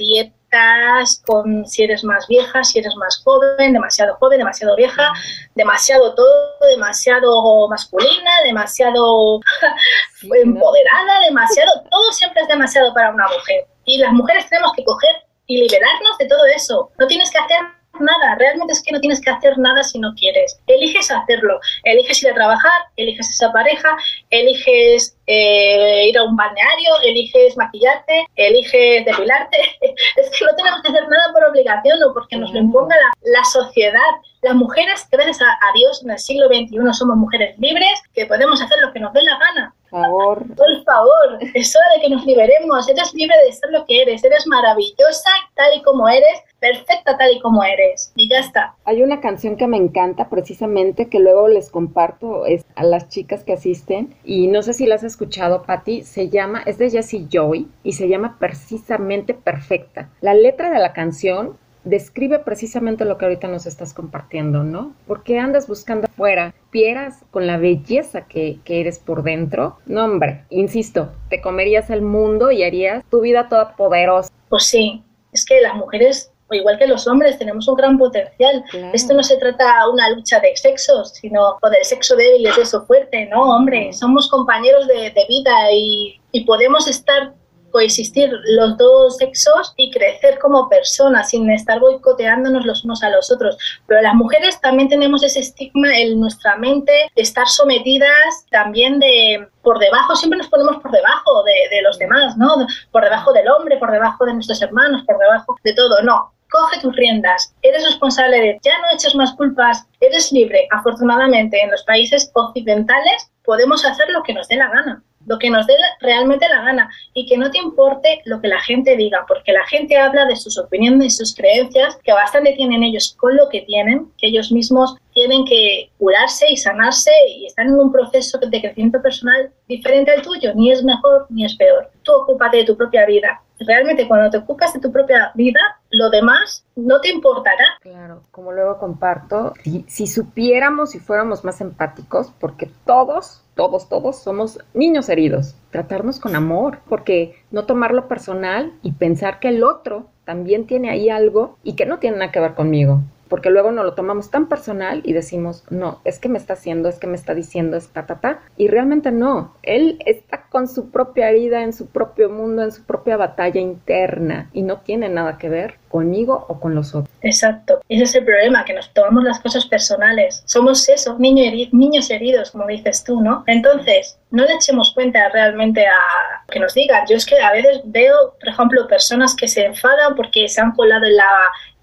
con 1.25 1.65
si 1.65 1.83
eres 1.83 2.03
más 2.03 2.27
vieja, 2.27 2.63
si 2.63 2.79
eres 2.79 2.95
más 2.95 3.21
joven, 3.23 3.73
demasiado 3.73 4.15
joven, 4.15 4.39
demasiado 4.39 4.75
vieja, 4.75 5.11
demasiado 5.55 6.13
todo, 6.13 6.55
demasiado 6.69 7.67
masculina, 7.69 8.31
demasiado 8.43 9.39
empoderada, 10.21 11.19
demasiado, 11.25 11.71
todo 11.89 12.11
siempre 12.11 12.41
es 12.41 12.47
demasiado 12.47 12.93
para 12.93 13.11
una 13.11 13.27
mujer. 13.27 13.65
Y 13.85 13.97
las 13.97 14.11
mujeres 14.11 14.47
tenemos 14.49 14.73
que 14.75 14.83
coger 14.83 15.15
y 15.47 15.61
liberarnos 15.61 16.17
de 16.17 16.27
todo 16.27 16.45
eso. 16.45 16.91
No 16.99 17.07
tienes 17.07 17.31
que 17.31 17.39
hacer 17.39 17.59
nada, 18.01 18.35
realmente 18.35 18.73
es 18.73 18.83
que 18.83 18.91
no 18.91 18.99
tienes 18.99 19.21
que 19.21 19.29
hacer 19.29 19.57
nada 19.57 19.83
si 19.83 19.99
no 19.99 20.13
quieres. 20.15 20.59
Eliges 20.67 21.11
hacerlo, 21.11 21.59
eliges 21.83 22.21
ir 22.23 22.31
a 22.31 22.35
trabajar, 22.35 22.81
eliges 22.97 23.29
esa 23.29 23.51
pareja, 23.51 23.89
eliges 24.29 25.17
eh, 25.27 26.07
ir 26.07 26.17
a 26.17 26.23
un 26.23 26.35
balneario, 26.35 26.93
eliges 27.03 27.55
maquillarte, 27.57 28.25
eliges 28.35 29.05
depilarte. 29.05 29.57
es 29.81 30.29
que 30.29 30.45
no 30.45 30.55
tenemos 30.55 30.81
que 30.81 30.89
hacer 30.89 31.07
nada 31.07 31.33
por 31.33 31.43
obligación 31.45 32.01
o 32.03 32.13
porque 32.13 32.37
nos 32.37 32.51
lo 32.51 32.59
imponga 32.59 32.95
la, 33.21 33.43
sociedad. 33.45 33.99
Las 34.41 34.55
mujeres, 34.55 35.07
gracias 35.11 35.41
a, 35.41 35.51
a 35.51 35.73
Dios, 35.75 36.03
en 36.03 36.11
el 36.11 36.19
siglo 36.19 36.47
XXI 36.47 36.77
somos 36.93 37.17
mujeres 37.17 37.57
libres 37.59 38.01
que 38.13 38.25
podemos 38.25 38.61
hacer 38.61 38.77
lo 38.81 38.91
que 38.91 38.99
nos 38.99 39.13
dé 39.13 39.21
la 39.23 39.37
gana 39.37 39.75
favor. 39.91 40.43
Por 40.55 40.83
favor, 40.83 41.39
es 41.53 41.75
hora 41.75 41.85
de 41.95 42.01
que 42.01 42.09
nos 42.09 42.25
liberemos. 42.25 42.89
Eres 42.89 43.13
libre 43.13 43.35
de 43.45 43.51
ser 43.51 43.69
lo 43.71 43.85
que 43.85 44.01
eres. 44.01 44.23
Eres 44.23 44.47
maravillosa 44.47 45.29
tal 45.55 45.75
y 45.75 45.81
como 45.83 46.07
eres, 46.07 46.41
perfecta 46.61 47.17
tal 47.17 47.35
y 47.35 47.41
como 47.41 47.63
eres. 47.63 48.13
Y 48.15 48.29
ya 48.29 48.39
está. 48.39 48.75
Hay 48.85 49.03
una 49.03 49.19
canción 49.19 49.57
que 49.57 49.67
me 49.67 49.77
encanta 49.77 50.29
precisamente 50.29 51.09
que 51.09 51.19
luego 51.19 51.47
les 51.49 51.69
comparto 51.69 52.45
es 52.45 52.63
a 52.75 52.83
las 52.83 53.09
chicas 53.09 53.43
que 53.43 53.53
asisten 53.53 54.15
y 54.23 54.47
no 54.47 54.61
sé 54.61 54.73
si 54.73 54.85
la 54.85 54.95
has 54.95 55.03
escuchado, 55.03 55.63
Patti. 55.63 56.03
Se 56.03 56.29
llama, 56.29 56.61
es 56.65 56.77
de 56.77 56.89
Jessie 56.89 57.27
Joy 57.29 57.67
y 57.83 57.93
se 57.93 58.07
llama 58.07 58.37
Precisamente 58.39 59.33
Perfecta. 59.33 60.09
La 60.21 60.35
letra 60.35 60.69
de 60.69 60.79
la 60.79 60.93
canción 60.93 61.57
describe 61.83 62.37
precisamente 62.37 63.05
lo 63.05 63.17
que 63.17 63.25
ahorita 63.25 63.47
nos 63.47 63.65
estás 63.65 63.93
compartiendo, 63.95 64.63
¿no? 64.63 64.93
Porque 65.07 65.39
andas 65.39 65.67
buscando 65.67 66.05
afuera, 66.05 66.53
pieras 66.69 67.25
con 67.31 67.47
la 67.47 67.57
belleza 67.57 68.27
que, 68.27 68.59
que, 68.63 68.81
eres 68.81 68.99
por 68.99 69.23
dentro. 69.23 69.77
No, 69.87 70.05
hombre, 70.05 70.45
insisto, 70.51 71.11
te 71.29 71.41
comerías 71.41 71.89
el 71.89 72.03
mundo 72.03 72.51
y 72.51 72.63
harías 72.63 73.03
tu 73.09 73.21
vida 73.21 73.49
toda 73.49 73.75
poderosa. 73.75 74.31
Pues 74.49 74.65
sí, 74.65 75.03
es 75.31 75.45
que 75.45 75.59
las 75.61 75.75
mujeres, 75.75 76.31
igual 76.53 76.77
que 76.77 76.87
los 76.87 77.07
hombres, 77.07 77.37
tenemos 77.37 77.67
un 77.67 77.75
gran 77.75 77.97
potencial. 77.97 78.63
Esto 78.93 79.13
no 79.13 79.23
se 79.23 79.37
trata 79.37 79.65
de 79.65 79.91
una 79.91 80.09
lucha 80.09 80.39
de 80.39 80.55
sexos, 80.55 81.13
sino 81.13 81.57
o 81.61 81.69
del 81.69 81.83
sexo 81.83 82.15
débil 82.15 82.45
es 82.45 82.57
eso 82.57 82.85
fuerte, 82.85 83.27
¿no? 83.27 83.41
Hombre, 83.55 83.93
somos 83.93 84.29
compañeros 84.29 84.87
de, 84.87 85.11
de 85.11 85.25
vida 85.27 85.71
y, 85.71 86.19
y 86.31 86.45
podemos 86.45 86.87
estar 86.87 87.33
coexistir 87.71 88.29
los 88.45 88.77
dos 88.77 89.17
sexos 89.17 89.73
y 89.77 89.89
crecer 89.91 90.37
como 90.39 90.69
personas 90.69 91.29
sin 91.29 91.49
estar 91.49 91.79
boicoteándonos 91.79 92.65
los 92.65 92.83
unos 92.83 93.01
a 93.03 93.09
los 93.09 93.31
otros. 93.31 93.57
Pero 93.87 94.01
las 94.01 94.13
mujeres 94.13 94.59
también 94.61 94.89
tenemos 94.89 95.23
ese 95.23 95.39
estigma 95.39 95.97
en 95.97 96.19
nuestra 96.19 96.57
mente 96.57 96.91
de 97.15 97.21
estar 97.21 97.47
sometidas 97.47 98.45
también 98.51 98.99
de 98.99 99.47
por 99.63 99.79
debajo, 99.79 100.15
siempre 100.15 100.37
nos 100.37 100.49
ponemos 100.49 100.77
por 100.81 100.91
debajo 100.91 101.43
de, 101.43 101.75
de 101.75 101.81
los 101.81 101.97
demás, 101.97 102.37
¿no? 102.37 102.49
Por 102.91 103.03
debajo 103.03 103.31
del 103.31 103.47
hombre, 103.49 103.77
por 103.77 103.91
debajo 103.91 104.25
de 104.25 104.33
nuestros 104.33 104.61
hermanos, 104.61 105.03
por 105.05 105.17
debajo 105.17 105.55
de 105.63 105.73
todo. 105.73 106.01
No, 106.03 106.33
coge 106.51 106.81
tus 106.81 106.95
riendas, 106.95 107.55
eres 107.61 107.83
responsable 107.85 108.39
de, 108.39 108.59
ya 108.61 108.77
no 108.79 108.87
eches 108.93 109.15
más 109.15 109.33
culpas, 109.33 109.87
eres 109.99 110.31
libre. 110.31 110.67
Afortunadamente, 110.71 111.59
en 111.61 111.71
los 111.71 111.83
países 111.83 112.29
occidentales 112.33 113.31
podemos 113.43 113.85
hacer 113.85 114.09
lo 114.09 114.21
que 114.23 114.33
nos 114.33 114.47
dé 114.47 114.57
la 114.57 114.69
gana 114.69 115.03
lo 115.25 115.39
que 115.39 115.49
nos 115.49 115.67
dé 115.67 115.73
realmente 115.99 116.47
la 116.49 116.63
gana 116.63 116.89
y 117.13 117.25
que 117.25 117.37
no 117.37 117.51
te 117.51 117.59
importe 117.59 118.21
lo 118.25 118.41
que 118.41 118.47
la 118.47 118.59
gente 118.61 118.95
diga, 118.95 119.25
porque 119.27 119.51
la 119.51 119.65
gente 119.67 119.97
habla 119.97 120.25
de 120.25 120.35
sus 120.35 120.57
opiniones 120.57 121.05
y 121.05 121.17
sus 121.17 121.35
creencias, 121.35 121.97
que 122.03 122.13
bastante 122.13 122.53
tienen 122.53 122.83
ellos 122.83 123.15
con 123.19 123.35
lo 123.35 123.49
que 123.49 123.61
tienen, 123.61 124.11
que 124.17 124.27
ellos 124.27 124.51
mismos 124.51 124.95
tienen 125.13 125.45
que 125.45 125.89
curarse 125.97 126.45
y 126.49 126.57
sanarse 126.57 127.11
y 127.29 127.45
están 127.45 127.67
en 127.67 127.75
un 127.75 127.91
proceso 127.91 128.37
de 128.37 128.61
crecimiento 128.61 129.01
personal 129.01 129.51
diferente 129.67 130.11
al 130.11 130.21
tuyo, 130.21 130.53
ni 130.55 130.71
es 130.71 130.83
mejor 130.83 131.27
ni 131.29 131.45
es 131.45 131.55
peor. 131.55 131.89
Tú 132.03 132.13
ocúpate 132.13 132.57
de 132.57 132.65
tu 132.65 132.77
propia 132.77 133.05
vida. 133.05 133.41
Realmente 133.65 134.07
cuando 134.07 134.29
te 134.29 134.37
ocupas 134.37 134.73
de 134.73 134.79
tu 134.79 134.91
propia 134.91 135.31
vida, 135.35 135.59
lo 135.89 136.09
demás 136.09 136.65
no 136.75 136.99
te 137.01 137.09
importará. 137.09 137.65
Claro, 137.81 138.23
como 138.31 138.51
luego 138.51 138.77
comparto, 138.77 139.53
si, 139.63 139.85
si 139.87 140.07
supiéramos 140.07 140.95
y 140.95 140.99
fuéramos 140.99 141.43
más 141.43 141.61
empáticos, 141.61 142.31
porque 142.39 142.69
todos 142.85 143.41
todos, 143.55 143.89
todos 143.89 144.17
somos 144.17 144.59
niños 144.73 145.09
heridos. 145.09 145.55
Tratarnos 145.69 146.19
con 146.19 146.35
amor, 146.35 146.79
porque 146.89 147.35
no 147.51 147.65
tomarlo 147.65 148.07
personal 148.07 148.73
y 148.81 148.93
pensar 148.93 149.39
que 149.39 149.49
el 149.49 149.63
otro 149.63 150.07
también 150.25 150.65
tiene 150.65 150.89
ahí 150.89 151.09
algo 151.09 151.57
y 151.63 151.75
que 151.75 151.85
no 151.85 151.99
tiene 151.99 152.17
nada 152.17 152.31
que 152.31 152.39
ver 152.39 152.55
conmigo. 152.55 153.01
Porque 153.31 153.49
luego 153.49 153.71
nos 153.71 153.85
lo 153.85 153.93
tomamos 153.93 154.29
tan 154.29 154.49
personal 154.49 154.99
y 155.05 155.13
decimos, 155.13 155.63
no, 155.69 156.01
es 156.03 156.19
que 156.19 156.27
me 156.27 156.37
está 156.37 156.51
haciendo, 156.51 156.89
es 156.89 156.99
que 156.99 157.07
me 157.07 157.15
está 157.15 157.33
diciendo, 157.33 157.77
es 157.77 157.87
ta, 157.87 158.05
ta, 158.05 158.19
ta. 158.19 158.41
Y 158.57 158.67
realmente 158.67 159.09
no. 159.09 159.55
Él 159.63 159.99
está 160.05 160.43
con 160.49 160.67
su 160.67 160.91
propia 160.91 161.29
herida, 161.29 161.63
en 161.63 161.71
su 161.71 161.85
propio 161.85 162.29
mundo, 162.29 162.61
en 162.61 162.73
su 162.73 162.83
propia 162.83 163.15
batalla 163.15 163.61
interna 163.61 164.49
y 164.51 164.63
no 164.63 164.81
tiene 164.81 165.07
nada 165.07 165.37
que 165.37 165.47
ver 165.47 165.75
conmigo 165.87 166.45
o 166.49 166.59
con 166.59 166.75
los 166.75 166.93
otros. 166.93 167.13
Exacto. 167.21 167.79
Ese 167.87 168.03
es 168.03 168.15
el 168.15 168.25
problema, 168.25 168.65
que 168.65 168.73
nos 168.73 168.93
tomamos 168.93 169.23
las 169.23 169.39
cosas 169.39 169.65
personales. 169.65 170.43
Somos 170.45 170.89
eso, 170.89 171.17
niños 171.17 172.09
heridos, 172.09 172.51
como 172.51 172.67
dices 172.67 173.03
tú, 173.05 173.21
¿no? 173.21 173.45
Entonces, 173.47 174.17
no 174.31 174.45
le 174.45 174.53
echemos 174.53 174.93
cuenta 174.93 175.29
realmente 175.29 175.85
a 175.85 176.43
que 176.49 176.59
nos 176.59 176.73
digan. 176.73 177.05
Yo 177.09 177.17
es 177.17 177.25
que 177.25 177.39
a 177.39 177.51
veces 177.51 177.81
veo, 177.85 178.15
por 178.39 178.49
ejemplo, 178.49 178.87
personas 178.87 179.35
que 179.35 179.47
se 179.47 179.65
enfadan 179.65 180.15
porque 180.15 180.47
se 180.47 180.61
han 180.61 180.71
colado 180.71 181.05
en 181.05 181.15
la 181.15 181.29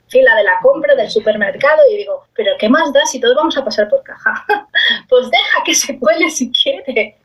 fila 0.09 0.35
de 0.35 0.45
la 0.45 0.59
compra 0.63 0.95
del 0.95 1.11
supermercado 1.11 1.83
y 1.91 1.97
digo, 1.99 2.25
pero 2.35 2.53
¿qué 2.59 2.69
más 2.69 2.93
da 2.93 3.05
si 3.07 3.21
todos 3.21 3.37
vamos 3.37 3.57
a 3.57 3.65
pasar 3.65 3.89
por 3.89 4.03
caja? 4.03 4.45
pues 5.09 5.31
deja 5.31 5.65
que 5.65 5.75
se 5.75 5.99
cuele 5.99 6.31
si 6.31 6.51
quiere, 6.53 6.85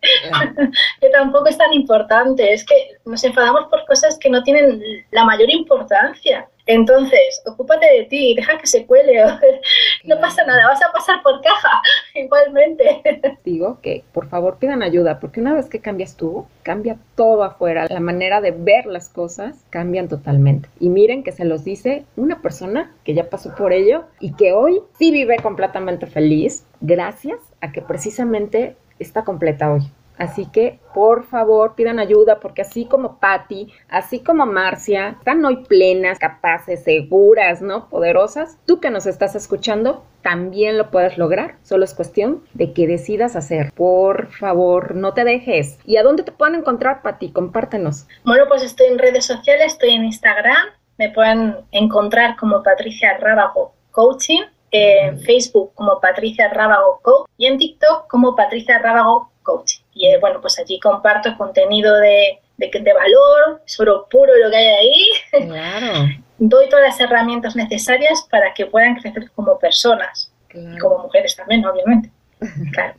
que 1.01 1.09
tampoco 1.09 1.47
es 1.47 1.57
tan 1.57 1.73
importante, 1.73 2.53
es 2.53 2.65
que 2.65 2.97
nos 3.05 3.23
enfadamos 3.23 3.65
por 3.69 3.85
cosas 3.85 4.17
que 4.19 4.29
no 4.29 4.43
tienen 4.43 4.81
la 5.11 5.25
mayor 5.25 5.49
importancia. 5.49 6.47
Entonces, 6.65 7.41
ocúpate 7.45 7.85
de 7.85 8.03
ti, 8.05 8.35
deja 8.35 8.57
que 8.57 8.67
se 8.67 8.85
cuele. 8.85 9.23
no 10.05 10.19
pasa 10.19 10.45
nada, 10.45 10.67
vas 10.67 10.81
a 10.81 10.91
pasar 10.91 11.21
por 11.21 11.41
caja 11.41 11.81
igualmente. 12.15 13.01
Digo 13.43 13.79
que 13.81 14.03
por 14.13 14.29
favor 14.29 14.57
pidan 14.57 14.83
ayuda, 14.83 15.19
porque 15.19 15.41
una 15.41 15.53
vez 15.53 15.67
que 15.67 15.79
cambias 15.79 16.15
tú, 16.15 16.45
cambia 16.63 16.97
todo 17.15 17.43
afuera. 17.43 17.87
La 17.89 17.99
manera 17.99 18.41
de 18.41 18.51
ver 18.51 18.85
las 18.85 19.09
cosas 19.09 19.65
cambian 19.69 20.07
totalmente. 20.07 20.69
Y 20.79 20.89
miren 20.89 21.23
que 21.23 21.31
se 21.31 21.45
los 21.45 21.63
dice 21.63 22.05
una 22.15 22.41
persona 22.41 22.93
que 23.03 23.13
ya 23.13 23.29
pasó 23.29 23.53
por 23.55 23.73
ello 23.73 24.05
y 24.19 24.33
que 24.33 24.53
hoy 24.53 24.81
sí 24.97 25.11
vive 25.11 25.37
completamente 25.37 26.07
feliz 26.07 26.65
gracias 26.81 27.39
a 27.61 27.71
que 27.71 27.81
precisamente 27.81 28.75
está 28.99 29.23
completa 29.23 29.71
hoy. 29.71 29.81
Así 30.17 30.45
que, 30.45 30.79
por 30.93 31.25
favor, 31.25 31.75
pidan 31.75 31.99
ayuda 31.99 32.39
porque 32.39 32.61
así 32.61 32.85
como 32.85 33.19
Patty, 33.19 33.71
así 33.89 34.19
como 34.19 34.45
Marcia, 34.45 35.15
están 35.19 35.43
hoy 35.43 35.63
plenas, 35.65 36.19
capaces, 36.19 36.83
seguras, 36.83 37.61
¿no? 37.61 37.89
Poderosas. 37.89 38.57
Tú 38.65 38.79
que 38.79 38.89
nos 38.89 39.05
estás 39.05 39.35
escuchando, 39.35 40.03
también 40.21 40.77
lo 40.77 40.91
puedes 40.91 41.17
lograr. 41.17 41.55
Solo 41.63 41.85
es 41.85 41.93
cuestión 41.93 42.43
de 42.53 42.73
que 42.73 42.87
decidas 42.87 43.35
hacer. 43.35 43.71
Por 43.73 44.27
favor, 44.27 44.95
no 44.95 45.13
te 45.13 45.23
dejes. 45.23 45.79
¿Y 45.85 45.97
a 45.97 46.03
dónde 46.03 46.23
te 46.23 46.31
pueden 46.31 46.55
encontrar, 46.55 47.01
Patty? 47.01 47.31
Compártenos. 47.31 48.07
Bueno, 48.23 48.45
pues 48.47 48.63
estoy 48.63 48.87
en 48.87 48.99
redes 48.99 49.25
sociales, 49.25 49.73
estoy 49.73 49.91
en 49.91 50.05
Instagram. 50.05 50.67
Me 50.97 51.09
pueden 51.09 51.57
encontrar 51.71 52.35
como 52.37 52.61
Patricia 52.61 53.17
Rábago 53.17 53.73
Coaching 53.91 54.41
en 54.73 55.19
Facebook 55.19 55.71
como 55.75 56.01
Patricia 56.01 56.49
Rábago 56.49 56.99
Coach 57.03 57.29
y 57.37 57.45
en 57.45 57.57
TikTok 57.57 58.07
como 58.09 58.35
Patricia 58.35 58.79
Rábago 58.79 59.31
Coach. 59.43 59.75
Y 59.93 60.07
eh, 60.07 60.17
bueno, 60.19 60.41
pues 60.41 60.57
allí 60.59 60.79
comparto 60.79 61.35
contenido 61.37 61.95
de, 61.97 62.39
de, 62.57 62.93
valor, 62.93 63.61
es 63.65 63.79
oro 63.79 64.07
puro 64.09 64.31
lo 64.35 64.49
que 64.49 64.57
hay 64.57 64.67
ahí. 64.67 65.07
Claro. 65.47 66.09
Doy 66.39 66.67
todas 66.69 66.85
las 66.85 66.99
herramientas 66.99 67.55
necesarias 67.55 68.27
para 68.29 68.53
que 68.53 68.65
puedan 68.65 68.95
crecer 68.95 69.31
como 69.31 69.59
personas 69.59 70.31
y 70.53 70.77
como 70.77 70.99
mujeres 70.99 71.35
también, 71.35 71.65
obviamente. 71.65 72.11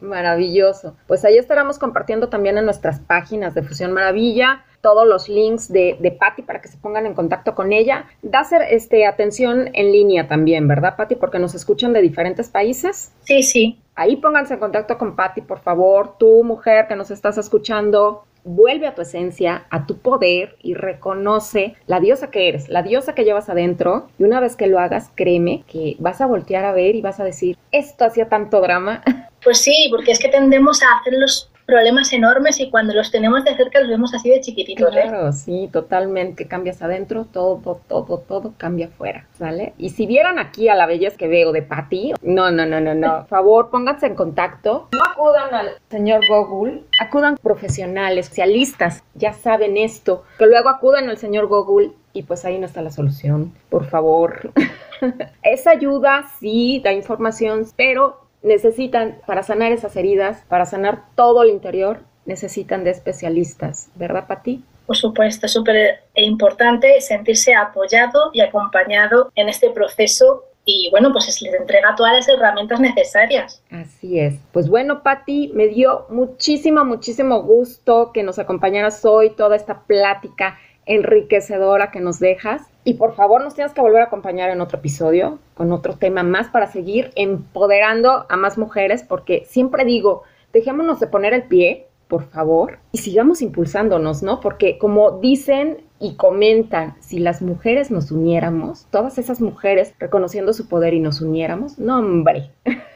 Maravilloso. 0.01 0.97
Pues 1.07 1.25
ahí 1.25 1.39
estaremos 1.39 1.79
compartiendo 1.79 2.29
también 2.29 2.59
en 2.59 2.65
nuestras 2.65 3.01
páginas 3.01 3.55
de 3.55 3.63
Fusión 3.63 3.93
Maravilla 3.93 4.65
todos 4.85 5.09
los 5.09 5.31
links 5.31 5.73
de, 5.73 5.97
de 5.99 6.11
Patti 6.11 6.43
para 6.43 6.61
que 6.61 6.69
se 6.69 6.77
pongan 6.77 7.07
en 7.07 7.15
contacto 7.15 7.55
con 7.55 7.73
ella. 7.73 8.05
Da 8.21 8.45
ser 8.45 8.61
este, 8.69 9.07
atención 9.07 9.71
en 9.73 9.91
línea 9.91 10.29
también, 10.29 10.69
¿verdad, 10.69 10.95
Patti? 10.97 11.15
Porque 11.15 11.39
nos 11.39 11.55
escuchan 11.55 11.95
de 11.95 12.03
diferentes 12.03 12.51
países. 12.51 13.11
Sí, 13.23 13.43
sí. 13.43 13.81
Ahí 13.95 14.17
pónganse 14.17 14.55
en 14.55 14.61
contacto 14.61 14.99
con 14.99 15.17
Patti, 15.17 15.41
por 15.41 15.61
favor. 15.61 16.19
Tú, 16.19 16.45
mujer 16.45 16.87
que 16.87 16.97
nos 16.97 17.11
estás 17.11 17.39
escuchando, 17.39 18.25
vuelve 18.45 18.87
a 18.87 18.95
tu 18.95 19.03
esencia, 19.03 19.67
a 19.71 19.87
tu 19.87 19.99
poder 19.99 20.57
y 20.63 20.75
reconoce 20.75 21.75
la 21.87 22.01
diosa 22.01 22.31
que 22.31 22.49
eres, 22.49 22.69
la 22.69 22.83
diosa 22.83 23.15
que 23.15 23.25
llevas 23.25 23.49
adentro. 23.49 24.09
Y 24.19 24.25
una 24.25 24.41
vez 24.41 24.57
que 24.57 24.67
lo 24.67 24.79
hagas, 24.79 25.11
créeme 25.15 25.65
que 25.67 25.97
vas 25.99 26.21
a 26.21 26.27
voltear 26.27 26.65
a 26.65 26.73
ver 26.73 26.95
y 26.95 27.03
vas 27.03 27.21
a 27.21 27.25
decir, 27.25 27.57
esto 27.73 28.05
hacía 28.05 28.29
tanto 28.29 28.61
drama. 28.61 29.03
Pues 29.43 29.59
sí, 29.59 29.89
porque 29.91 30.11
es 30.11 30.19
que 30.19 30.29
tendemos 30.29 30.83
a 30.83 30.87
hacer 30.99 31.13
los 31.19 31.51
problemas 31.66 32.12
enormes 32.12 32.61
y 32.61 32.70
cuando 32.70 32.94
los 32.94 33.11
tenemos 33.11 33.44
de 33.44 33.55
cerca 33.57 33.81
los 33.81 33.88
vemos 33.88 34.14
así 34.14 34.31
de 34.31 34.40
chiquititos. 34.40 34.94
¿eh? 34.94 35.03
Claro, 35.03 35.33
sí, 35.33 35.68
totalmente. 35.72 36.46
Cambias 36.46 36.83
adentro, 36.83 37.27
todo, 37.33 37.81
todo, 37.88 38.18
todo 38.18 38.55
cambia 38.57 38.87
afuera, 38.87 39.27
¿sale? 39.38 39.74
Y 39.79 39.90
si 39.90 40.07
vieran 40.07 40.38
aquí 40.38 40.68
a 40.68 40.74
la 40.74 40.87
belleza 40.87 41.16
que 41.16 41.29
veo 41.29 41.53
de 41.53 41.62
Patty, 41.62 42.12
no, 42.22 42.50
no, 42.50 42.66
no, 42.66 42.81
no, 42.81 42.94
no. 42.94 43.18
Por 43.20 43.29
favor, 43.29 43.70
pónganse 43.70 44.07
en 44.07 44.14
contacto. 44.14 44.88
No 44.92 45.03
acudan 45.11 45.55
al 45.55 45.70
señor 45.90 46.22
Google, 46.29 46.83
acudan 47.00 47.37
profesionales, 47.37 48.27
especialistas, 48.27 49.03
ya 49.14 49.33
saben 49.33 49.77
esto. 49.77 50.24
Que 50.38 50.46
luego 50.46 50.68
acudan 50.68 51.09
al 51.09 51.18
señor 51.18 51.46
Google 51.46 51.92
y 52.12 52.22
pues 52.22 52.44
ahí 52.44 52.59
no 52.59 52.66
está 52.66 52.83
la 52.83 52.90
solución. 52.90 53.53
Por 53.68 53.87
favor. 53.87 54.53
Esa 55.42 55.70
ayuda 55.70 56.24
sí 56.38 56.81
da 56.83 56.92
información, 56.92 57.66
pero 57.77 58.24
necesitan, 58.45 59.19
para 59.27 59.43
sanar 59.43 59.73
esas 59.73 59.97
heridas, 59.97 60.45
para 60.49 60.67
sanar 60.67 61.03
todo 61.17 61.43
el 61.43 61.51
interior, 61.51 62.01
necesitan 62.27 62.85
de 62.85 62.91
especialistas, 62.91 63.89
¿verdad, 63.97 64.27
Pati? 64.27 64.63
Por 64.87 64.97
supuesto, 64.97 65.47
es 65.47 65.53
súper 65.53 66.03
importante 66.15 67.01
sentirse 67.01 67.55
apoyado 67.55 68.31
y 68.33 68.41
acompañado 68.41 69.33
en 69.35 69.49
este 69.49 69.71
proceso 69.71 70.45
y 70.67 70.89
bueno, 70.91 71.13
pues 71.13 71.27
se 71.27 71.45
les 71.45 71.55
entrega 71.55 71.95
todas 71.95 72.15
las 72.15 72.29
herramientas 72.29 72.81
necesarias. 72.81 73.63
Así 73.71 74.19
es. 74.19 74.35
Pues 74.53 74.69
bueno, 74.69 75.03
Patti, 75.03 75.51
me 75.55 75.69
dio 75.69 76.07
muchísimo, 76.09 76.85
muchísimo 76.85 77.43
gusto 77.43 78.13
que 78.13 78.23
nos 78.23 78.39
acompañaras 78.39 79.05
hoy, 79.05 79.31
toda 79.31 79.57
esta 79.57 79.83
plática 79.83 80.59
enriquecedora 80.87 81.91
que 81.91 82.01
nos 82.01 82.19
dejas. 82.19 82.63
Y 82.85 82.94
por 82.94 83.14
favor, 83.14 83.42
nos 83.42 83.55
tienes 83.55 83.73
que 83.73 83.81
volver 83.81 84.03
a 84.03 84.07
acompañar 84.07 84.51
en 84.51 84.61
otro 84.61 84.79
episodio 84.79 85.38
con 85.55 85.73
otro 85.73 85.97
tema 85.97 86.23
más 86.23 86.49
para 86.49 86.66
seguir 86.66 87.11
empoderando 87.16 88.27
a 88.29 88.37
más 88.37 88.59
mujeres, 88.59 89.03
porque 89.03 89.44
siempre 89.47 89.87
digo, 89.87 90.23
dejémonos 90.53 91.01
de 91.01 91.07
poner 91.07 91.33
el 91.33 91.44
pie, 91.44 91.88
por 92.09 92.25
favor, 92.25 92.79
y 92.92 92.99
sigamos 92.99 93.40
impulsándonos, 93.40 94.23
¿no? 94.23 94.40
Porque 94.40 94.77
como 94.77 95.18
dicen 95.18 95.79
y 95.99 96.16
comentan, 96.16 96.94
si 97.01 97.18
las 97.18 97.40
mujeres 97.40 97.90
nos 97.90 98.11
uniéramos, 98.11 98.87
todas 98.90 99.16
esas 99.16 99.40
mujeres 99.40 99.94
reconociendo 99.99 100.53
su 100.53 100.68
poder 100.68 100.92
y 100.92 101.01
nos 101.01 101.23
uniéramos, 101.23 101.79
no, 101.79 101.99
hombre. 101.99 102.51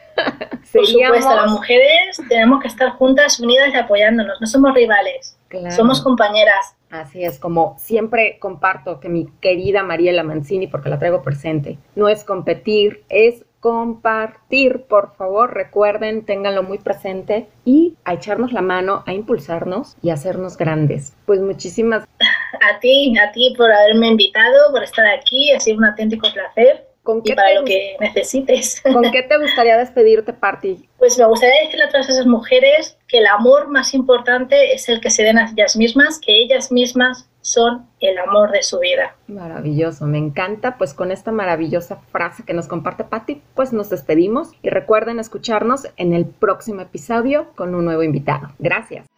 Por 0.71 0.85
supuesto, 0.85 1.35
las 1.35 1.51
mujeres 1.51 2.21
tenemos 2.27 2.61
que 2.61 2.67
estar 2.67 2.91
juntas, 2.91 3.39
unidas 3.39 3.73
y 3.73 3.77
apoyándonos, 3.77 4.39
no 4.39 4.47
somos 4.47 4.73
rivales, 4.73 5.37
somos 5.75 6.01
compañeras. 6.01 6.75
Así 6.91 7.23
es, 7.23 7.39
como 7.39 7.75
siempre 7.77 8.37
comparto 8.39 8.99
que 8.99 9.09
mi 9.09 9.27
querida 9.41 9.83
Mariela 9.83 10.23
Mancini, 10.23 10.67
porque 10.67 10.89
la 10.89 10.99
traigo 10.99 11.21
presente, 11.21 11.77
no 11.95 12.07
es 12.07 12.23
competir, 12.23 13.03
es 13.09 13.45
compartir, 13.59 14.83
por 14.87 15.15
favor, 15.15 15.53
recuerden, 15.53 16.25
ténganlo 16.25 16.63
muy 16.63 16.77
presente 16.77 17.49
y 17.65 17.95
a 18.05 18.13
echarnos 18.13 18.53
la 18.53 18.61
mano, 18.61 19.03
a 19.05 19.13
impulsarnos 19.13 19.97
y 20.01 20.09
a 20.09 20.13
hacernos 20.13 20.57
grandes. 20.57 21.13
Pues 21.25 21.41
muchísimas 21.41 22.03
a 22.19 22.79
ti, 22.79 23.13
a 23.17 23.31
ti 23.31 23.53
por 23.57 23.71
haberme 23.71 24.07
invitado, 24.07 24.71
por 24.71 24.83
estar 24.83 25.05
aquí, 25.07 25.51
ha 25.51 25.59
sido 25.59 25.77
un 25.77 25.85
auténtico 25.85 26.27
placer. 26.31 26.88
¿Con 27.03 27.23
qué 27.23 27.31
y 27.31 27.35
para 27.35 27.53
lo 27.53 27.65
que 27.65 27.95
necesites. 27.99 28.81
¿Con 28.81 29.11
qué 29.11 29.23
te 29.23 29.37
gustaría 29.37 29.77
despedirte, 29.77 30.33
Party? 30.33 30.87
Pues 30.97 31.17
me 31.17 31.25
gustaría 31.25 31.61
decirle 31.63 31.85
a 31.85 31.89
todas 31.89 32.09
esas 32.09 32.25
mujeres 32.25 32.97
que 33.07 33.19
el 33.19 33.27
amor 33.27 33.69
más 33.69 33.93
importante 33.93 34.73
es 34.73 34.89
el 34.89 35.01
que 35.01 35.09
se 35.09 35.23
den 35.23 35.37
a 35.37 35.49
ellas 35.49 35.75
mismas, 35.75 36.19
que 36.19 36.41
ellas 36.41 36.71
mismas 36.71 37.29
son 37.41 37.87
el 37.99 38.17
amor 38.17 38.51
de 38.51 38.63
su 38.63 38.79
vida. 38.79 39.15
Maravilloso, 39.27 40.05
me 40.05 40.17
encanta. 40.17 40.77
Pues 40.77 40.93
con 40.93 41.11
esta 41.11 41.31
maravillosa 41.31 41.97
frase 42.11 42.43
que 42.43 42.53
nos 42.53 42.67
comparte 42.67 43.03
Patti, 43.03 43.41
pues 43.55 43.73
nos 43.73 43.89
despedimos 43.89 44.51
y 44.61 44.69
recuerden 44.69 45.19
escucharnos 45.19 45.87
en 45.97 46.13
el 46.13 46.25
próximo 46.25 46.81
episodio 46.81 47.51
con 47.55 47.75
un 47.75 47.85
nuevo 47.85 48.03
invitado. 48.03 48.49
Gracias. 48.59 49.08